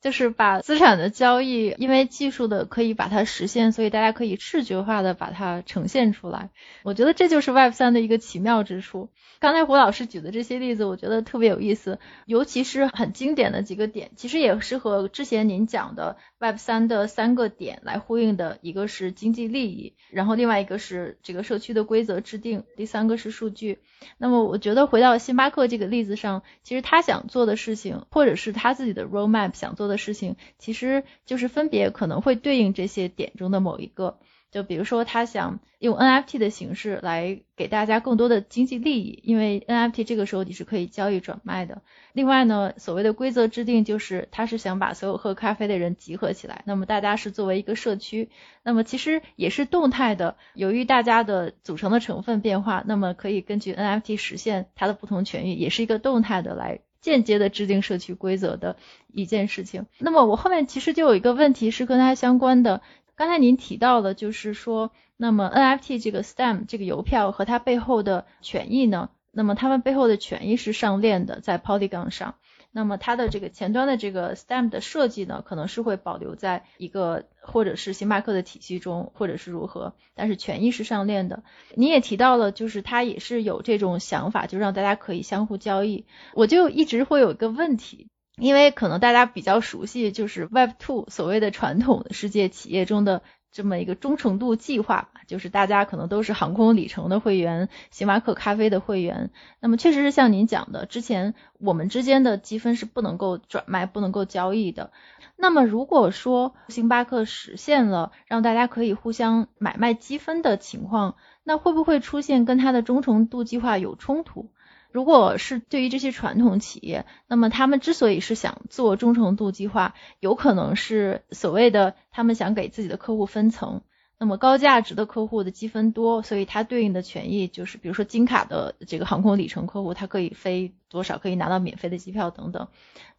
[0.00, 6.50] 就是把资产的交易，因为技术的可以把它实现，所以大家可以视觉化的把它呈现出来。
[6.84, 9.10] 我觉得这就是 Web 三的一个奇妙之处。
[9.40, 18.58] 刚才胡老师举的这些例子，我觉得特别有意思，尤其是很经典的几个点，其实也是和之前您讲的 Web 三的三个点来呼应的。
[18.60, 23.78] 一个是经济利益，然后另外一个是这个社区的规则制定，第三个是数据。
[24.16, 29.87] 那么我觉得回到星巴克这个例子上，其实他想做的事情，或者是他自己的 roadmap 想做。
[29.88, 34.18] 的事情其实就是分别可能会对应这些点中的某一个，
[34.50, 41.82] 就比如说他想用 NFT 的形式来给大家更多的经济利益，因为 NFT 这个时候你是可以交易转卖的。
[42.12, 48.30] 另外呢，所谓的规则制定就是他是想把所有喝咖啡的人集合起来，那么大家是作为一个社区，
[48.64, 56.80] 那么其实也是动态的，由于大家的组成的成分变化，那么可以根据 NFT 实现它的不同权益，也是一个动态的来。
[57.00, 58.76] 间接的制定社区规则的
[59.12, 59.86] 一件事情。
[59.98, 62.82] 那么我后面其实就有一个问题是跟它相关的。
[63.14, 69.10] 刚才您提到的，就是说，那么 NFT 这个 Stem 这个邮票和它背后的权益呢？
[69.30, 72.36] 那么他们背后的权益是上链的，在 Polygon 上。
[72.70, 81.42] 那么它的这个前端的这个 stem 的设计呢，可能是会保留在一个或者是星巴克的体系中，或者是如何，但是权益是上链的。
[81.74, 86.04] 你也提到了，就是它也是有这种想法，就让大家可以相互交易。
[86.34, 93.22] 我就一直会有一个问题，因为可能大家比较熟悉，就是 Web Two 所谓的传统的世界企业中的
[93.52, 95.08] 这么一个忠诚度计划。
[95.26, 99.30] 就是大家可能都是航空里程的会员，星巴克咖啡的会员。
[99.60, 104.90] 那么确实是像您讲的，之前我们之间的积分是不能够转卖、不能够交易的。
[105.36, 114.50] 那么如果说星巴克实现了让大家可以互相买卖积分的情况，那会不会出现跟它的忠诚度计划有冲突？
[114.90, 123.82] 如果是对于这些传统企业，那么他们之所以是想做忠诚度计划，有可能是所谓的他们想给自己的客户分层。
[124.20, 132.66] 那么高价值的客户的积分多，所以它对应的权益就是，比如说金卡的这个航空里程客户，他可以飞多少，可以拿到免费的机票等等。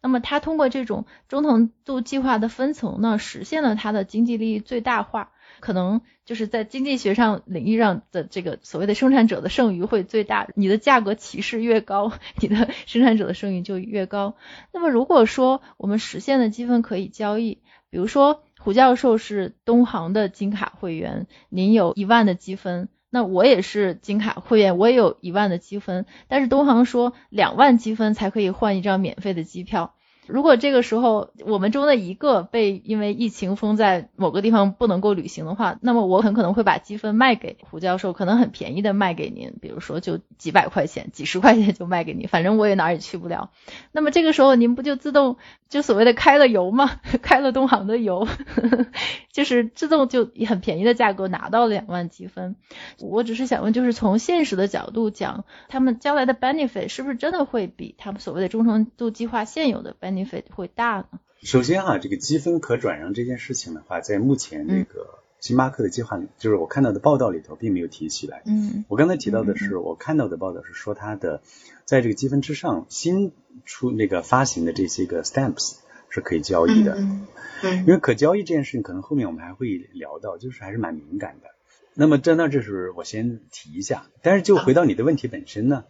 [0.02, 5.30] 那么他通过这种忠诚度计划的分层呢，实现了他的经济利益最大化。
[5.60, 14.34] 可能就是在经济学上领域上的这个所谓的生产者的剩余会最大，你的价格歧视越高，你的生产者的剩余就越高。
[14.72, 17.58] 那么如果说我们实现的积分可以交易，
[17.90, 29.94] 比如说胡教授是东航的金卡会员，您有一万的积分，那我也是金卡会员，我也有一万的积分，但是东航说两万积分才可以换一张免费的机票。
[30.32, 43.50] 如果这个时候我们中的一个被因为疫情封在某个地方不能够旅行的话，那么我很可能会把积分卖给胡教授，可能很便宜的卖给您，比如说就几百块钱、几十块钱就卖给你，反正我也哪儿也去不了。
[43.92, 45.36] 那么这个时候您不就自动
[45.68, 47.00] 就所谓的开了油吗？
[47.22, 48.28] 开了东航的油，
[49.32, 52.56] 就是自动就以很便宜的价格拿到了两万积分。
[53.00, 60.19] 我只是想问，就是从现实的角度讲，他们将来的 benefit 是不是真的会比他们所谓的忠诚度计划现有的 benefit？
[60.26, 61.20] 会大呢？
[61.42, 68.42] 首先哈，这个积分可转让这件事情的话，在目前那个星巴克的计划里，就是我看到的报道里头并没有提起来。
[68.44, 71.40] 嗯，我刚才提到的是，我看到的报道是说，它的
[71.86, 73.32] 在这个积分之上新
[73.64, 75.76] 出那个发行的这些个 stamps
[76.10, 76.96] 是可以交易的。
[76.98, 77.26] 嗯，
[77.62, 81.48] 因为可交易这件事情，可能后面我们还会聊到，就是还是蛮敏感的。
[81.94, 84.06] 那么在那，这是我先提一下。
[84.20, 85.84] 但是就回到你的问题本身呢？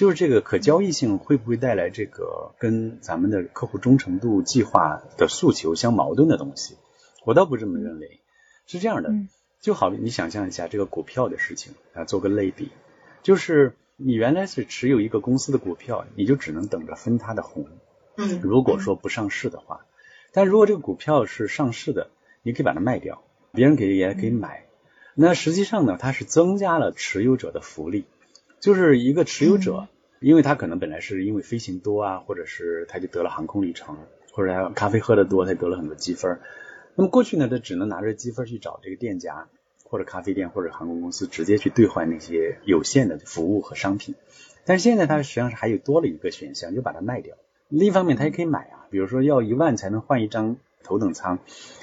[0.00, 6.78] 就是这个可交易性会不会带来这个跟咱们的客户忠诚度计划的诉求相矛盾的东西？
[7.26, 8.22] 我倒不这么认为，
[8.64, 9.12] 是这样的，
[9.60, 12.70] 就好比你想象一下这个股票的事情啊，做个类比，
[13.22, 17.66] 就是你原来是持有一个公司的股票，你就只能等着分它的红。
[18.16, 19.84] 嗯，如果说不上市的话，
[20.32, 22.08] 但如果这个股票是上市的，
[22.42, 24.64] 你可以把它卖掉，别人给也可以买。
[25.14, 28.06] 那实际上呢，它是增加了持有者的福利。
[28.60, 29.88] 就是一个持有者，
[30.20, 33.96] 因为他可能本来是因为飞行多啊，或者是他就得了航空里程，
[34.32, 36.38] 或者他咖啡喝的多，他得了很多积分。
[36.94, 39.48] 那么过去呢，他只能拿着积分去找这个店家
[39.84, 44.14] 或者咖啡店或者航空公司直接去兑换那些有限的服务和商品。
[44.66, 47.36] 但是现在他实际上是还有多了一个选项，就把它卖掉。
[47.68, 51.38] 另一方面，他也可以买啊，比如说要一万才能换一张头等舱，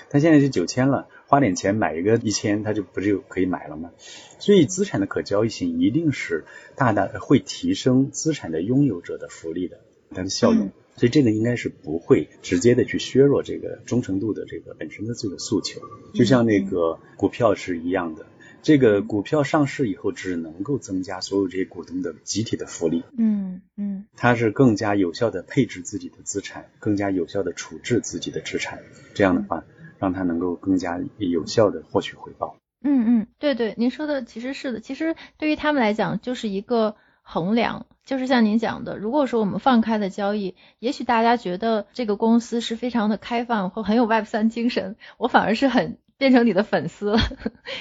[0.09, 1.07] 它现在是九千了。
[1.27, 3.91] 花点钱买一个一千，它就不就可以买了吗？
[4.39, 9.81] 所以资产的可交易性一定是大大会提升资产的拥有者的福利的，
[10.11, 10.71] 它的效用。
[10.95, 15.81] 所以这个应该是不会直接的去削弱这个忠诚度的这个本身的这个诉求。
[16.13, 18.25] 就像那个股票是一样的，
[18.61, 23.03] 这个股票上市以后只能够增加所有这些股东的集体的福利。
[23.17, 28.79] 嗯嗯，它是更加有效的配置自己的资产，更加有效的处置自己的资产。
[29.13, 29.63] 这样的话。
[29.99, 32.55] 让它能够更加有效的获取回报。
[32.83, 34.79] 嗯嗯，对对，您说的其实是的。
[34.79, 47.15] 其实对于他们来讲，就是一个衡量，就是像您讲的，如果说我们放开的交易，也许大家觉得这个公司是非常的开放或很有 Web 三精神，我反而是很变成你的粉丝，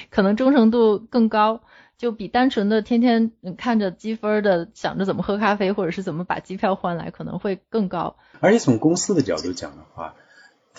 [0.09, 1.61] 可能忠诚度更高，
[1.97, 8.15] 就比单纯的天天看着积分的想着怎么喝咖啡或者是怎么把机票换来，可能会更高。
[8.39, 10.15] 而且从公司的角度讲的话。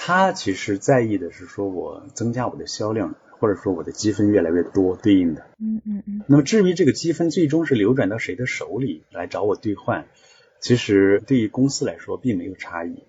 [0.00, 5.44] 他其实在意的是说，我增加我的销量，或者说我的积分越来越多，对应的。
[5.58, 6.22] 嗯嗯嗯。
[6.28, 10.06] 那么至于这个积分最终是流转到谁的手里来找我兑换，
[10.60, 13.02] 其实对于公司来说并没有差异。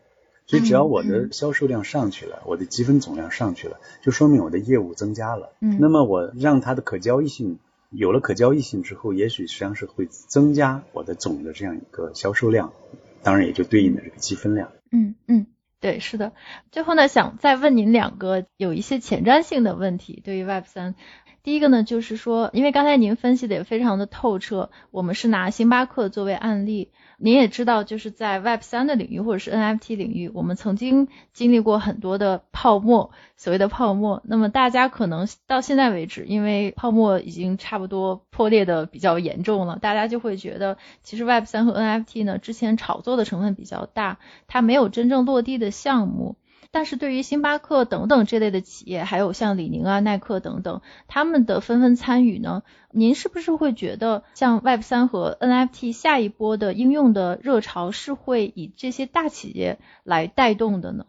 [0.50, 5.52] 所以只要我的销售量上去了，我的积分总量上去了，就说明我的业务增加了。
[5.60, 5.78] 嗯。
[5.80, 7.60] 那么我让它的可交易性
[7.92, 12.74] 有了可交易性之后，也许实际上是会增加我的总的这样一个销售量，
[13.22, 14.72] 当然也就对应的这个积分量。
[14.92, 15.46] 嗯嗯。
[15.82, 16.34] 对，是的。
[16.72, 20.96] 最后呢，想再问您两个有一些前瞻性的问题，对于 Web 三。
[21.42, 26.92] 第一个呢，就是说，因为刚才您分析的也非常的透彻，我们是拿星巴克作为案例。
[27.22, 34.22] 您也知道，就是在 Web 三的领域或者是 NFT 领域，我们曾经经历过很多的泡沫，所谓的泡沫。
[34.24, 46.38] 那么大家可能到现在为止，因为泡沫已经差不多破裂的比较严重了，大家就会觉得，其实 Web 三和 NFT 呢，之前炒作的成分比较大，它没有真正落地的项目。
[46.72, 61.06] 但是对于星巴克等等这类的企业，还有像李宁啊、耐克等等，他们的纷纷参与呢，您是不是会觉得像 Web 三和 NFT 下一波的应用的热潮是会以这些大企业来带动的呢？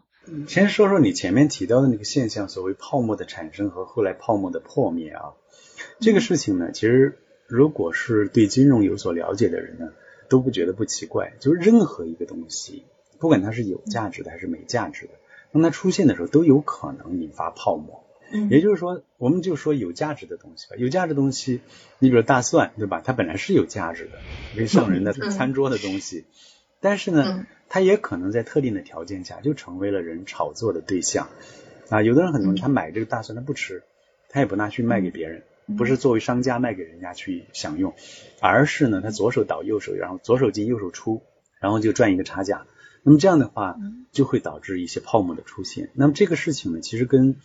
[0.47, 5.33] 先说说你前面提到的那个现象，所谓泡沫的产生和后来泡沫的破灭啊，
[5.99, 9.89] 这个事情呢，其实如果是对金融有所了解的人呢，
[10.29, 12.85] 都不觉得不奇怪，就是任何一个东西。
[13.19, 15.13] 不管它是有价值的还是没价值的，
[15.51, 18.03] 当它出现的时候，都有可能引发泡沫。
[18.33, 20.77] 嗯，也就是说，我们就说有价值的东西吧。
[20.77, 21.59] 有价值的东西，
[21.99, 23.01] 你比如大蒜，对吧？
[23.03, 24.11] 它本来是有价值的，
[24.55, 26.25] 可以上人的餐桌的东西。
[26.79, 31.27] 但是呢，它也可能在特定的条件下，就成为了人炒作的对象。
[31.89, 33.83] 啊，有的人很多人他买这个大蒜，他不吃，
[34.29, 35.43] 他也不拿去卖给别人，
[35.77, 37.93] 不是作为商家卖给人家去享用，
[38.39, 41.21] 而是呢，他左手倒右手，然后左手进右手出，
[41.59, 42.65] 然后就赚一个差价。
[43.03, 43.77] 那么这样的话，
[44.11, 45.89] 就会导致一些泡沫的出现。
[45.93, 47.35] 那么这个事情呢，其实跟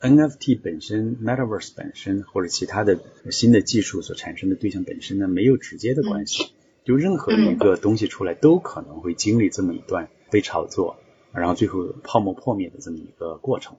[0.00, 2.98] NFT 本身、Metaverse 本身或者其他的
[3.30, 6.52] 新的技术所产生的对象本身呢，没有直接的关系。
[6.84, 10.98] 就任何一个东西出来，都可能会经历这么一段被炒作，
[11.32, 13.76] 然后最后泡沫破灭的这么一个过程。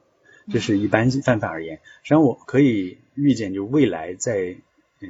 [0.52, 1.78] 这是一般泛泛而言。
[1.78, 4.58] 实际上，我可以预见，就未来在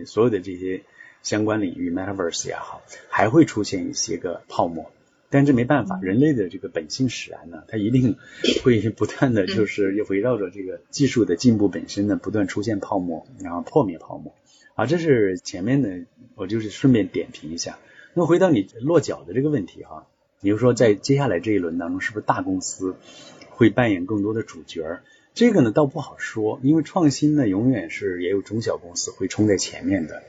[0.06, 0.84] 所有的这些
[1.24, 4.92] 相关领域，Metaverse 也好，还会出现一些个泡沫。
[5.30, 8.16] 但这没办法，人类的这个本性使然呢，它一定
[8.64, 14.34] 会不断的就是围绕着这个技术的进步本身呢，不断出现泡沫，然后破灭泡沫。
[14.76, 16.06] 啊，这是前面的，
[16.36, 17.78] 我就是顺便点评一下。
[18.14, 20.08] 那回到你落脚的这个问题哈，
[20.42, 22.96] 比如说在接下来这一轮当中，是不是大公司
[23.50, 25.02] 会扮演更多的主角？
[25.34, 30.24] 这个呢倒不好说，因为创新呢永远是也有中小公司会冲在前面的。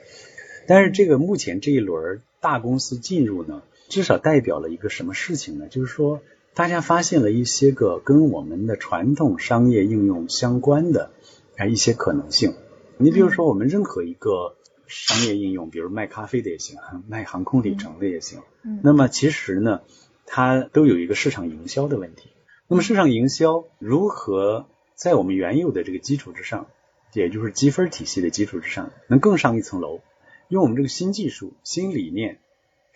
[0.67, 3.63] 但是这个目前这一轮大公司进入呢？
[3.89, 5.67] 至少代表了一个什么事情呢？
[5.69, 6.21] 就是说，
[6.55, 11.11] 大家发现了一些个跟我们的传统商业应用相关的
[11.57, 12.55] 啊一些可能性。
[12.99, 16.77] 你比如说，我们任何一个商业应用，比如卖咖啡的也行，
[17.09, 18.41] 卖航空里程的也行。
[18.63, 18.81] 嗯。
[18.83, 19.81] 那么其实呢，
[20.27, 22.29] 它都有一个市场营销的问题。
[22.67, 26.67] 那么市场营销如何在我们原有的这个基础之上，
[27.15, 30.01] 也就是积分体系的基础之上，能更上一层楼？
[30.49, 32.41] 用我们这个新技术、新理念。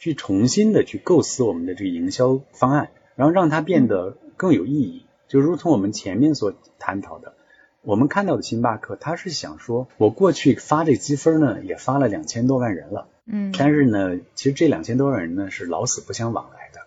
[0.02, 5.06] 去重新的去构思我们的这个营销方案，然后让它变得更有意义。
[5.28, 7.34] 就如同我们前面所探讨的，
[7.82, 16.80] 我们看到的星巴克，他是想说，我过去发这积分呢，也发了两千多万人了，嗯，但是呢，其实这两千多万人呢是老死不相往来的，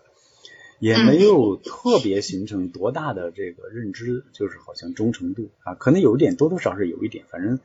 [0.78, 7.60] 也没有特别形成多大的这个认知，就是好像忠诚度啊，可能有一点，多多少少有一点，反正。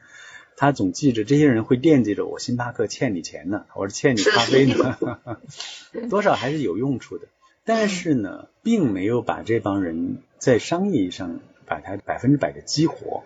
[0.62, 4.96] 他总记着这些人会惦记着我，星巴克欠你钱呢，我是欠你咖啡呢，
[6.08, 7.30] 多少还是有用处的。
[7.66, 13.24] 但是呢，并没有把这帮人在商业上把他百分之百的激活。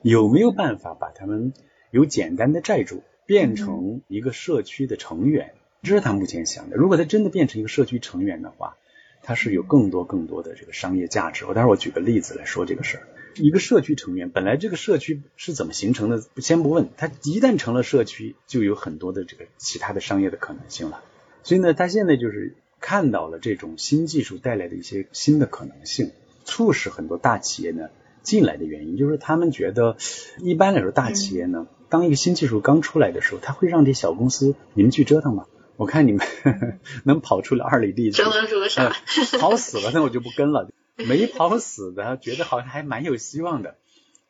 [0.00, 1.52] 有没有办法把他们
[1.90, 5.52] 由简单的债主变成一个社区的成员？
[5.82, 6.78] 这是他目前想的。
[6.78, 8.78] 如果他真的变成一个社区成员的话，
[9.22, 11.44] 他是有更多更多的这个商业价值。
[11.44, 13.08] 我待会儿我举个例子来说这个事儿。
[13.42, 16.22] 一个社区成员，本来这个社区是怎么形成的？
[16.36, 21.02] 先不问，他一旦成了社区，就有很多的这个其他的商业的可能性了。
[21.42, 26.12] 所以呢，他现在就是看到了这种新技术带来的一些新的可能性，
[26.44, 27.88] 促使很多大企业呢
[28.22, 29.96] 进来的原因，就是他们觉得，
[30.40, 35.46] 一般来说，大企业呢，当一个新技术刚出来的时候，他会让这小公司你们去折腾吗？
[35.76, 36.26] 我看你们
[37.04, 38.92] 能跑出了二里地，折腾出啥？
[39.38, 40.68] 跑死了，那我就不跟了。
[41.06, 43.76] 没跑死的，觉得好像还蛮有希望的，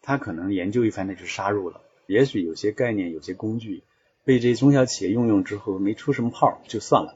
[0.02, 1.80] 他可能研究一番，那就杀入了。
[2.06, 3.82] 也许有些概念、有些工具
[4.24, 7.14] 被这些中小企业用用之后，没出什么泡就算了。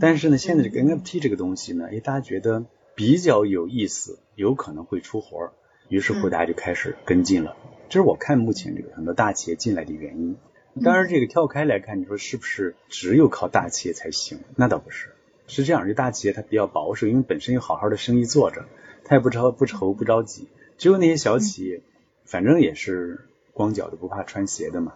[0.00, 2.64] 但是呢，现在这个 NFT 这个东西呢，哎，大家觉得
[2.94, 5.52] 比较有意思，有可能会出活，
[5.88, 7.56] 于是乎大家就开始跟进了。
[7.88, 10.36] 这是我看目前这个很多大企业进来的原因。
[10.82, 14.40] 当然，这个跳开来看，你说是不是只有靠大企业才行？
[14.56, 15.14] 那倒不是。
[15.48, 18.66] 是这样，这大企业它比较保守，因为本身有好好的生意做着，
[19.04, 20.46] 它也不着不愁不着急。
[20.76, 21.80] 只有那些小企业，
[22.24, 24.92] 反正也是光脚的不怕穿鞋的嘛，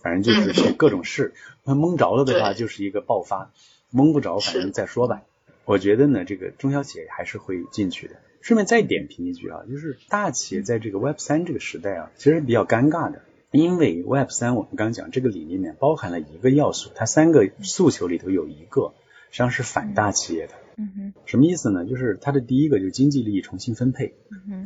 [0.00, 1.32] 反正就是去各种试，
[1.64, 3.50] 那蒙着了的话就是一个爆发，
[3.90, 5.22] 蒙不着反正再说吧。
[5.64, 8.16] 我觉得呢，这个中小企业还是会进去的。
[8.42, 18.92] 顺便再点评一句啊，就是大企业在这个 Web 三这个时代啊，其实比较尴尬的，因为 Web 三我们刚讲这个理念里面包含了一个要素，它三个诉求里头有一个。
[19.34, 21.84] 实际上是反大企业的，嗯哼，什么意思呢？
[21.84, 24.14] 就是它的第一个就是经济利益重新分配，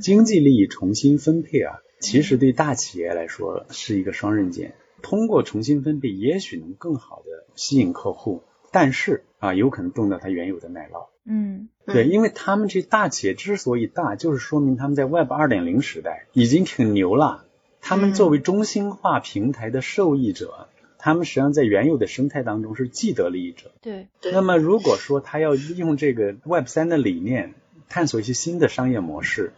[0.02, 4.74] 经济利益重新分配啊，其实对大企业来说是一个双刃剑。
[5.00, 11.06] 通过重新分配，也许能更好的吸引客户，但是啊，有可能动到它原有的奶酪。
[11.24, 17.46] 嗯对，因为他们这大企业之所以大，就是说明他们在 Web 二点零时代已经挺牛了。
[17.80, 20.68] 他们作为中心化平台的受益者，
[20.99, 23.70] 他们实际上在原有的生态当中是既得利益者。
[23.80, 27.55] 对，对那么如果说他要用这个 Web 三的理念，
[27.88, 29.53] 探索一些新的商业模式，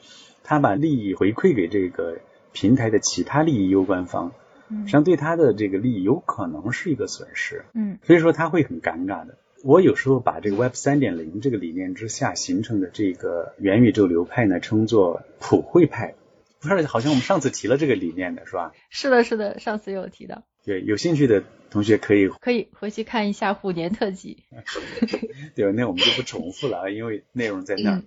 [0.44, 2.18] 他把利益回馈给这个
[2.52, 4.34] 平台的其他利益攸关方，实
[4.68, 7.64] 嗯际上对他的这个利益有可能是一个损失。
[7.74, 9.38] 嗯所以说他会很尴尬的。
[9.62, 16.14] 我有时候把这个 Web 三点零这个理念之下形成的这个元宇宙流派呢，称作普惠派。
[16.60, 18.72] 不是，好像我们上次提了这个理念的是吧？
[18.90, 24.44] 是的，是的，上次有提到，对，有兴趣的同学可以，可以回去看一下虎年特辑。
[25.54, 25.72] 对吧？
[25.74, 27.96] 那我们就不重复了啊，因为内容在那儿。
[27.96, 28.04] 嗯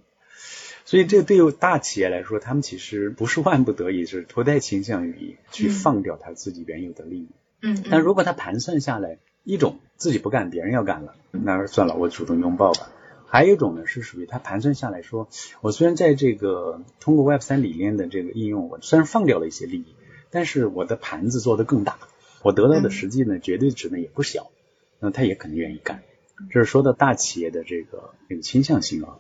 [0.86, 7.30] 所以这对于大企业来说，他们其实不是万不得已，是不太倾向于去嗯放掉他自己原有的利益。
[7.62, 12.92] 嗯，但如果他盘算下来，一种自己不干，别人要干了，那算了，我主动拥抱吧。
[13.26, 15.30] 还有一种呢，是属于他盘算下来说，
[15.62, 19.96] 我虽然在这个通过 Web 三理念的这个应用，我虽然放掉了一些利益，
[20.32, 21.98] 但是我的盘子做得更大，
[22.44, 24.52] 我得到的实际呢，绝对值呢也不小，
[25.00, 26.04] 那他也肯定愿意干。
[26.52, 29.18] 这是说到大企业的这个这个倾向性啊。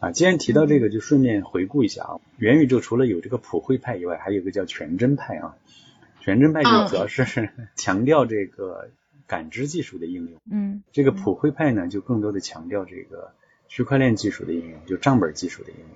[0.00, 2.20] 啊，既然提到这个，就顺便回顾一下啊。
[2.36, 5.56] 元宇宙除了有这个普惠派以外，还有一个叫全真派啊。
[6.20, 8.90] 全真派就主要是强调这个
[9.26, 13.32] 感知技术的应用，嗯这个普惠派呢就更多的强调这个
[13.68, 15.86] 区块链技术的应用，就账本技术的应用，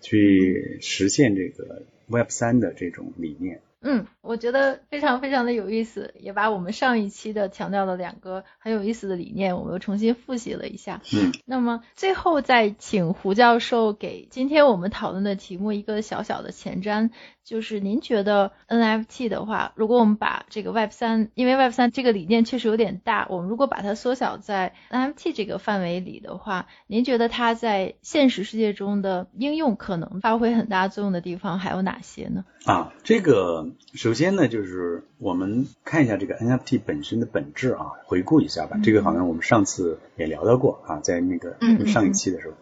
[0.00, 3.60] 去实现这个 Web 三的这种理念。
[3.82, 11.02] 嗯，我觉得非常非常的有意思，也把我们上一期的强调的两个很有意思的理念，我们又重新复习了一下。
[11.12, 17.10] 嗯，那么最后再请胡教授给今天我们讨论的题目一个小小的前瞻，
[17.44, 32.44] 就是您觉得 NFT 的话，如果我们把这个 Web 三，因为 Web 三这个理念确实有点大，我们如果把它缩小在 NFT 这个范围里的话，您觉得它在现实世界中的应用可能发挥很大作用的地方还有哪些呢？
[32.64, 38.78] 啊，这个首先呢，就是我们看一下这个 NFT 本身的本质啊，回顾一下吧。
[38.82, 42.54] 这个好像我们上次也聊到过啊，在那个上一期的时候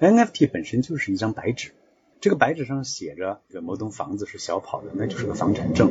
[0.00, 1.72] ，NFT 本身就是一张白纸，
[2.22, 5.88] 这个白纸上写着这个某栋房子是小跑的，那就是个房产证；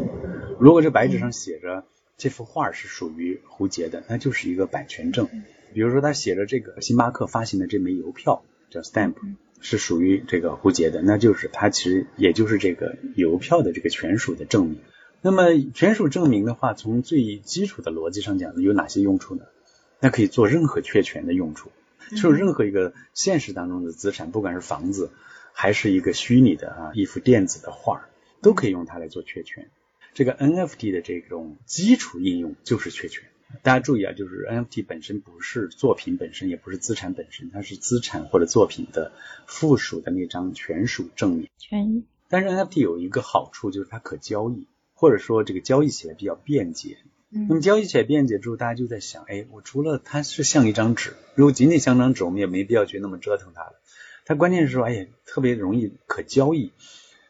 [0.60, 1.84] 如果这白纸上写着
[2.18, 5.30] 这幅画是属于胡杰的，那就是一个版权证。
[5.74, 9.14] 比如说，他写着这个星巴克发行的这枚邮票叫 stamp。
[9.64, 14.80] 是属于这个胡杰的，那就是它其实也就是这个邮票的这个权属的证明。
[15.22, 19.44] 那么权属证明的话，从最基础的逻辑上讲，有哪些用处呢？
[20.00, 21.70] 那可以做任何确权的用处，
[22.20, 25.12] 就是任何一个现实当中的资产，不管是房子
[25.54, 28.10] 还是一个虚拟的啊一幅电子的画，
[28.42, 29.70] 都可以用它来做确权。
[30.14, 33.24] 这个 NFT 的这种基础应用就是确权。
[33.64, 39.12] 大家注意啊，就是 NFT 本身不是作品本身，也不是资产本身，它是资产或者作品的
[39.46, 41.50] 附属的那张权属证明。
[41.58, 42.06] 权益。
[42.30, 46.98] 但是 NFT 有一个好处，就是它可交易，或者说这个交易起来比较便捷。
[47.34, 53.81] 嗯那么交易起来便捷之后，大家就在想，哎，我除了它是像一张纸，如果仅仅像张纸，我们也没必要去那么折腾它了。
[54.32, 56.72] 它关键是说，哎呀，特别容易可交易。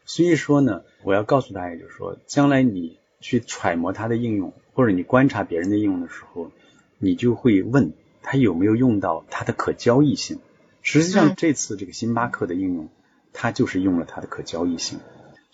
[0.06, 6.52] 所以说呢，我要告诉大家，就是说，将来你去揣摩它的应用，或者你观察别人的应用的时候，
[7.00, 10.42] 你就会问他有没有用到它的可交易性。
[10.84, 12.90] 实际上嗯，这次这个星巴克的应用，
[13.34, 15.00] 它就是用了它的可交易性。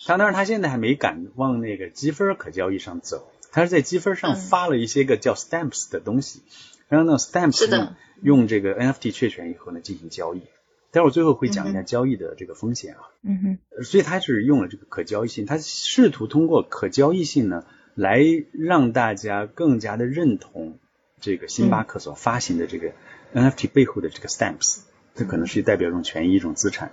[0.06, 6.42] 当然，他现在还没敢往那个积分可交易上走，他是在积分上嗯发了一些个叫 stamps 的东西，
[6.88, 10.42] 然后呢，stamps 用这个 NFT 确权以后呢进行交易。
[10.90, 13.00] 待会儿最后会讲一下交易的这个风险啊。
[13.22, 17.64] 嗯哼，呃所以他是用了这个可交易性，他试图通过可交易性呢，
[17.94, 18.22] 来
[18.52, 20.78] 让大家更加的认同
[21.20, 22.92] 这个星巴克所发行的这个
[23.34, 24.78] NFT 背后的这个 stamps，
[25.14, 26.92] 这可能是代表一种权益、一种资产，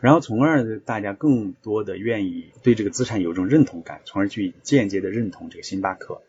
[0.00, 6.22] 然后从而大家更多的愿意对这个资产有一种认同感，从而去间接的认同这个星巴克。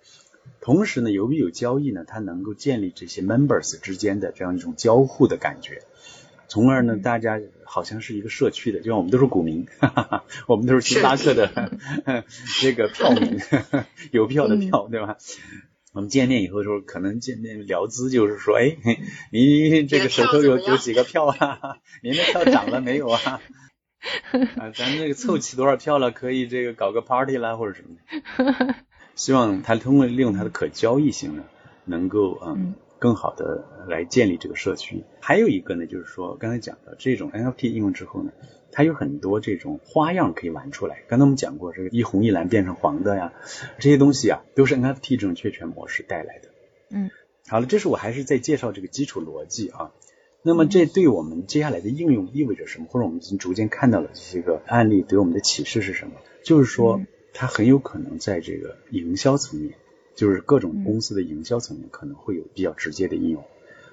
[0.62, 5.82] 同时呢，由于有交易呢，它能够建立这些 members 之间的这样一种交互的感觉。
[6.48, 11.72] 从而呢，大家好像是一个社区的，就像我们都是股民，哈哈哈，我们都是星巴克的
[12.62, 13.40] 这 个票民，
[14.12, 15.18] 邮票的票，对吧？
[15.94, 18.78] 我们见面以后时候，可能见面聊资，就是说，哎，
[19.34, 21.78] 你这个手头有有几个票啊？
[22.04, 23.42] 您的票涨了没有啊？
[24.58, 26.12] 啊，咱这个凑齐多少票了？
[26.12, 28.76] 可以这个搞个 party 啦，或者什么的。
[29.16, 31.44] 希望他通过利用它的可交易性呢，
[31.86, 35.04] 能够嗯更好的来建立这个社区。
[35.20, 38.32] 还有一个呢，就是说刚才讲的这种 NFT 应用之后呢，
[38.72, 41.04] 它有很多这种花样可以玩出来。
[41.08, 43.34] 刚才我们讲过，这个一红一蓝变成黄的呀，
[43.80, 46.50] 这些东西啊，都是 NFT 这种确权模式带来的。
[46.90, 47.10] 嗯，
[47.48, 49.92] 好了，这是我还是在介绍这个基础逻辑啊。
[50.44, 52.88] 那么这对我们接下来的应用意味着什么？
[52.90, 56.14] 或者我们已经逐渐看到了这些个案例对我们的启示是什么？
[56.44, 57.02] 就是说，
[57.34, 59.74] 它很有可能在这个营销层面，
[60.18, 63.46] 就是各种公司的营销层面可能会有比较直接的应用。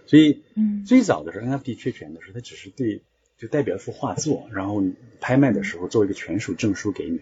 [0.06, 0.42] 所以，
[0.84, 3.02] 最早的时候 NFT 确权的时候，它只是对
[3.38, 4.82] 就代表一幅画作，然后
[5.20, 7.20] 拍卖的时候做一个权属证书给你。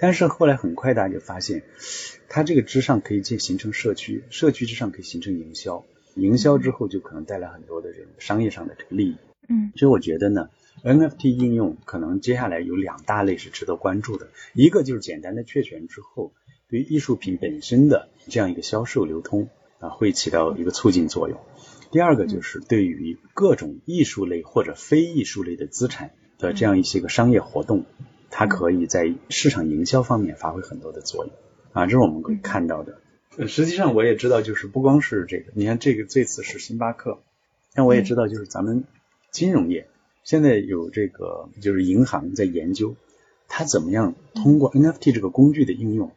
[0.00, 1.62] 但是后来很快大家就发现，
[2.28, 5.84] 它这个之上可以建形成社区，社区之上可以形成营销。
[6.14, 9.16] 营销之后就可能带来很多的这种商业上的这个利益，
[9.48, 10.48] 嗯，所以我觉得呢
[10.82, 16.32] ，NFT 应用可能接下来有两大类是值得关注的，一个就是简单的确权之后，
[16.68, 19.48] 对于艺术品本身的这样一个销售流通
[19.78, 21.38] 啊，会起到一个促进作用；
[21.92, 27.84] 第二个就是对于各种艺术类或者非艺术类的资产的这样一些个商业活动，
[28.30, 31.32] 它可以在市场营销方面发挥很多的作用。
[31.72, 32.98] 啊，这是我们可以看到的。
[33.46, 37.18] 实际上我也知道，就是不光是这个，你看这个这次是星巴克，
[37.74, 38.84] 但我也知道，就是咱们
[39.30, 39.88] 金融业
[40.24, 42.96] 现在有这个，就是银行在研究，
[43.46, 46.12] 它怎么样通过 NFT 这个工具的应用，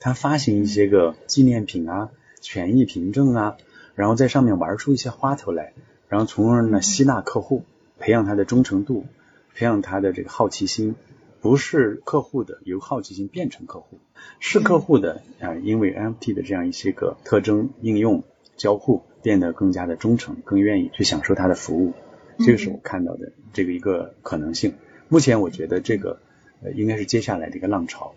[0.00, 3.56] 他发行一些个纪念品啊、权益凭证啊，
[3.94, 5.72] 然后在上面玩出一些花头来，
[6.08, 7.64] 然后从而呢吸纳客户，
[7.98, 9.06] 培养他的忠诚度，
[9.54, 10.94] 培养他的这个好奇心。
[11.40, 13.98] 不是客户的，由好奇心变成客户；
[14.40, 18.24] 是客户的啊，因为 NFT 的这样一些个特征应用
[18.56, 21.92] 交互，变得更加的忠诚，更愿意去享受它的服务。
[22.38, 24.72] 这个是我看到的这个一个可能性。
[25.10, 26.18] 目前我觉得这个
[26.62, 28.14] 呃应该是接下来的一个浪潮。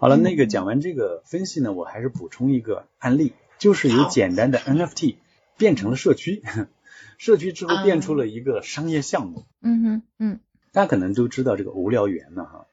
[0.00, 5.16] 好了，那个讲完这个分析呢，我还是补充一个案例，就是由简单的 NFT
[5.56, 6.42] 变成了社区，
[7.18, 9.44] 社区之后变出了一个商业项目。
[9.60, 10.40] 嗯哼，嗯。
[10.70, 12.66] 大家可能都知道这个无聊猿呢，哈，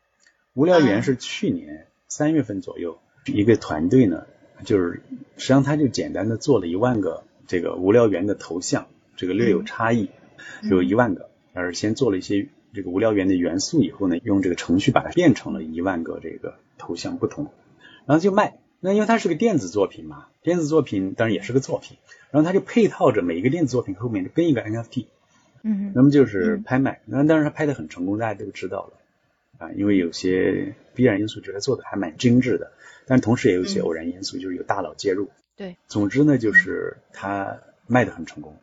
[0.54, 4.28] 无聊猿是去年三月份左右一个团队呢，
[4.64, 5.02] 就是
[5.38, 10.12] 实际上他就简单的做了一万个这个无聊猿的头像，这个略有差异，
[10.62, 17.50] 有一万个，而先做了一些这个无聊猿的元素以后呢，用这个程序把它变成了一万个这个头像不同，
[18.06, 18.60] 然后就卖。
[18.82, 21.98] 那因为它是个电子作品嘛，电子作品当然也是个作品，
[22.30, 25.08] 然后它就配套着每一个电子作品后面跟一个 NFT。
[25.64, 28.94] 嗯，那么就是拍卖，那当然它拍的很成功，大家都知道了
[29.58, 32.74] 啊，因为有些必然因素，觉得做的还蛮精致的，
[33.08, 35.30] 但同时也有一些偶然因素，就是有大佬介入。
[35.56, 37.58] 对，总之呢，就是它
[37.88, 38.58] 卖的很成功，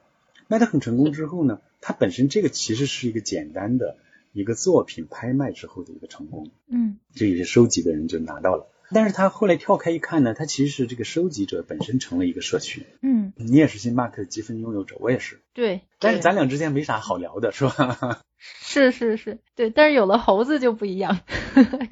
[0.47, 3.99] 卖的很成功之后呢，它本身这个其实是一个简单的
[4.33, 6.51] 一个作品拍卖之后的一个成功。
[6.68, 8.68] 嗯，这有些收集的人就拿到了。
[8.95, 12.85] 但是他后来跳开一看呢，他其实是这个收集者本身成了一个社区。
[13.01, 15.41] 嗯，你也是星巴克的积分拥有者，我也是。
[15.55, 15.80] 对。
[15.99, 18.22] 但是咱俩之间没啥好聊的，是吧？
[18.39, 19.70] 是是是，对。
[19.70, 21.20] 但是有了猴子就不一样。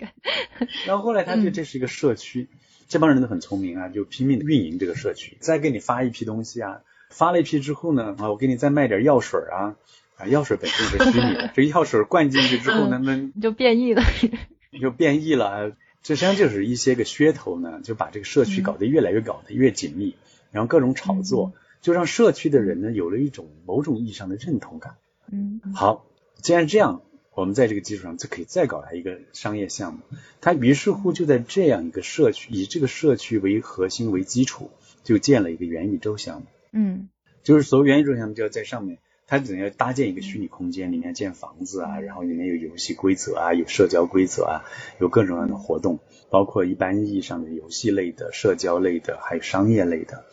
[0.86, 2.48] 然后后来他觉得这是一个社区，
[2.86, 9.76] 这帮人都很聪明啊，就拼命运营这个社区，再给你发一批东西啊，发了一批之后呢，啊，我给你再卖点药水啊，
[10.16, 14.02] 啊，药水本身是虚拟的， 这药水灌进去之后，能不能就变异了？
[14.80, 15.72] 就变异了。
[16.02, 20.14] 这实际上就是一些个噱头呢，就把这个社区搞得越来越搞得越紧密，
[20.50, 21.52] 然后各种炒作，
[21.82, 24.94] 就让社区的人呢有了一种某种意义上的认同感。
[25.30, 26.06] 嗯，好，
[26.40, 27.02] 既然这样，
[27.34, 30.00] 我们在这个基础上就可以再搞它一个商业项目。
[30.40, 34.70] 它于是乎就在这样一个社区，以这个社区为核心为基础，
[35.04, 36.46] 就建了一个元宇宙项目。
[36.72, 37.08] 嗯，
[37.42, 38.98] 就是所谓元宇宙项目就要在上面。
[39.26, 44.64] 它等于要搭建一个虚拟空间，里面建房子啊，然后里面有游戏规则啊，有社交规则啊，
[44.98, 46.00] 有各种各样的活动，
[46.30, 50.24] 包括一般意义上的游戏类的、社交类的，还有商业类的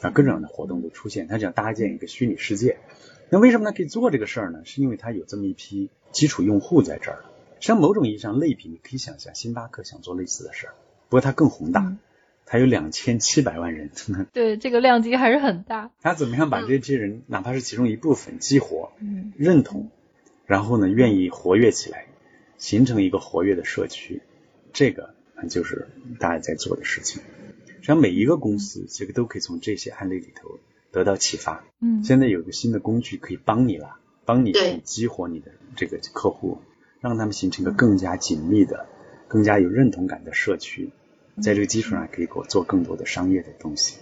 [0.00, 1.28] 啊，各种各样的活动都出现。
[1.28, 2.78] 它想搭建一个虚拟世界，
[3.28, 4.62] 那为什么它可以做这个事儿呢？
[4.64, 7.26] 是因为它有这么一批基础用户在这儿。
[7.60, 10.74] 像某种意义上类比，你可以想象星巴克想做类似的事儿，
[11.10, 11.94] 不过它更宏大。
[12.48, 13.90] 它有两千七百万人，
[14.32, 15.90] 对这个量级还是很大。
[16.00, 19.90] 他怎么样把这批人，哪怕是其中一部分激活、嗯，认同，
[20.46, 22.06] 然后呢，愿意活跃起来，
[22.56, 24.22] 形成一个活跃的社区，
[24.72, 25.14] 这个
[25.50, 25.88] 就是
[26.20, 27.20] 大家在做的事情。
[27.66, 30.60] 实际上，每一个公司其实都可以从这些案例里头
[30.92, 31.64] 得到启发。
[31.80, 36.58] 嗯，现在有个新的工具可以帮你了，帮你去激活你的这个客户，
[37.00, 38.86] 让他们形成一个更加紧密的、
[39.26, 40.90] 更加有认同感的社区。
[41.40, 43.98] 在这个基础上，可以给我做更多的商业的东西。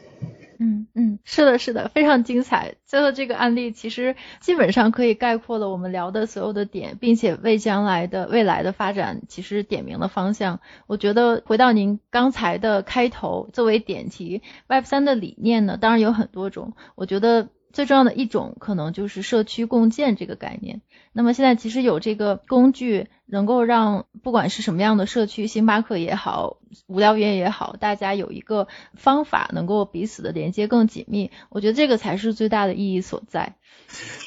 [0.60, 2.76] 嗯嗯，是的，是的，非常精彩。
[2.86, 10.60] 最后这个案例其实基本上可以概括了我们聊的所有的点，并且为将来的未来的发展其实点明了方向。
[10.86, 16.74] 我觉得回到您刚才的开头作为点题，Web 三的理念呢，当然有很多种。
[16.94, 20.82] 我觉得最重要的一种可能就是社区共建这个概念。
[21.12, 23.08] 那么现在其实有这个工具。
[23.26, 31.30] 能够让不管是什么样的社区，星巴克也好，无聊园也好，大家有一个方法能够彼此的连接更紧密。
[31.48, 33.56] 我觉得这个才是最大的意义所在。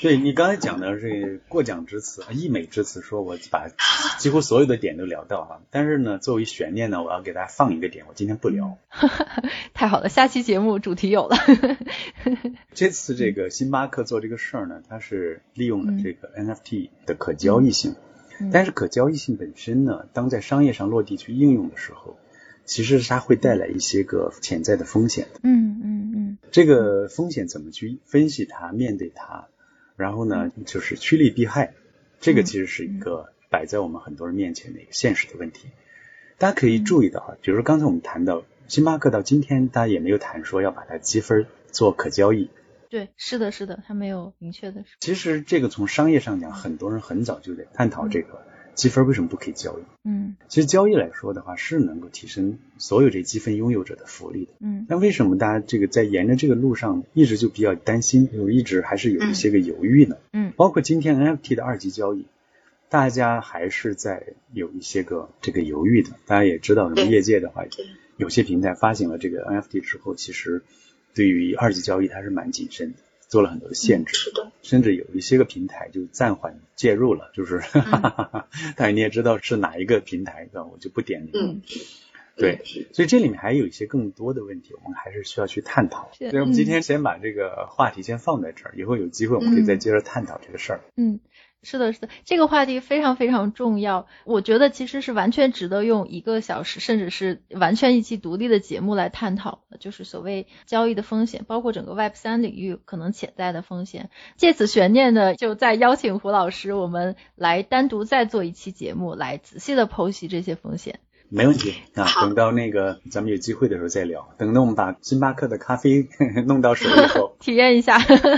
[0.01, 3.67] 对你刚才讲的这过奖之词、溢美之词，说我把
[4.17, 5.61] 几乎所有的点都聊到哈。
[5.71, 8.77] 但是呢，作为悬念呢，我要给大家放一个点，我今天不聊。
[9.73, 11.37] 太好了，下期节目主题有了。
[12.73, 17.95] 这次这个星巴克做这个事儿呢，它是利用了这个 NFT 的可交易性，
[18.51, 22.17] 但是可交易性本身呢，当在商业上落地去应用的时候，
[22.65, 25.27] 其实它会带来一些个潜在的风险。
[25.43, 26.37] 嗯嗯嗯。
[26.51, 29.47] 这个风险怎么去分析它、面对它？
[29.95, 31.73] 然后呢，就是趋利避害，
[32.19, 35.69] 这个其实是一个摆在我们很多人面前的一个现实的问题。
[36.37, 42.49] 大家可以注意到啊，比如说刚才我们谈到星巴克到今天，大家也没有谈说要把它积分做可交易。
[42.89, 44.83] 对，是的，是的，他没有明确的。
[44.99, 48.45] 其实这个从商业上讲，很多人很早就在探讨这个。
[48.77, 49.81] 积分为什么不可以交易？
[50.03, 54.51] 嗯，其实交易来说的话，是能够提升所有这积分拥有者的福利的。
[54.59, 60.17] 嗯，那为什么大家这个在沿着这个路上一直就比较担心，就一直还是有一些个犹豫呢？
[60.31, 62.27] 嗯，包括今天 NFT 的二级交易，
[62.87, 66.11] 大家还是在有一些个这个犹豫的。
[66.27, 67.65] 大家也知道，什么业界的话，
[68.15, 70.61] 有些平台发行了这个 NFT 之后，其实
[71.17, 72.99] 对于二级交易它是蛮谨慎的。
[73.29, 77.61] 做了很多的限制，是的，甚至有一些个平台就暂缓介入了，就是，
[78.77, 81.31] 但是你也知道是哪一个平台的，我就不点名。
[81.33, 81.61] 嗯，
[82.37, 82.61] 对，
[82.93, 86.09] 所以这里面还有一些更多的问题，我们还是需要去探讨。
[86.17, 90.79] 所以我们今天先把这个话题先放在这儿，以后有机会我们可以再接着探讨这个事儿。
[90.95, 91.19] 嗯。
[91.69, 94.07] 是的，是的，这个话题非常非常重要。
[94.23, 104.09] 我觉得其实是完全值得用一个小时，甚至是完全一期独立的节目来探讨的，就是所谓交易的风险，包括整个 Web 三领域可能潜在的风险。
[104.37, 111.01] 借此悬念呢，就再邀请胡老师，我们来单独再做一期节目，来仔细的剖析这些风险。
[111.29, 114.29] 没问题啊，等到那个咱们有机会的时候再聊。
[114.37, 116.07] 等到我们把星巴克的咖啡
[116.47, 117.97] 弄到手以后， 体验一下。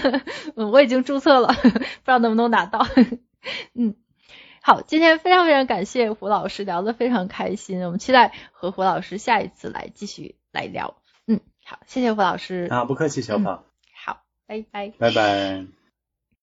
[0.55, 2.85] 嗯，我已经注册了，不知道能不能拿到。
[3.75, 3.95] 嗯，
[4.61, 7.83] 好，今天非常非常感谢胡老师，聊得非常开心。
[7.85, 10.97] 我们期待和胡老师下一次来继续来聊。
[11.27, 12.67] 嗯，好，谢谢胡老师。
[12.71, 13.63] 啊，不客气，小宝。
[13.93, 14.91] 好，拜拜。
[14.97, 15.78] 拜拜。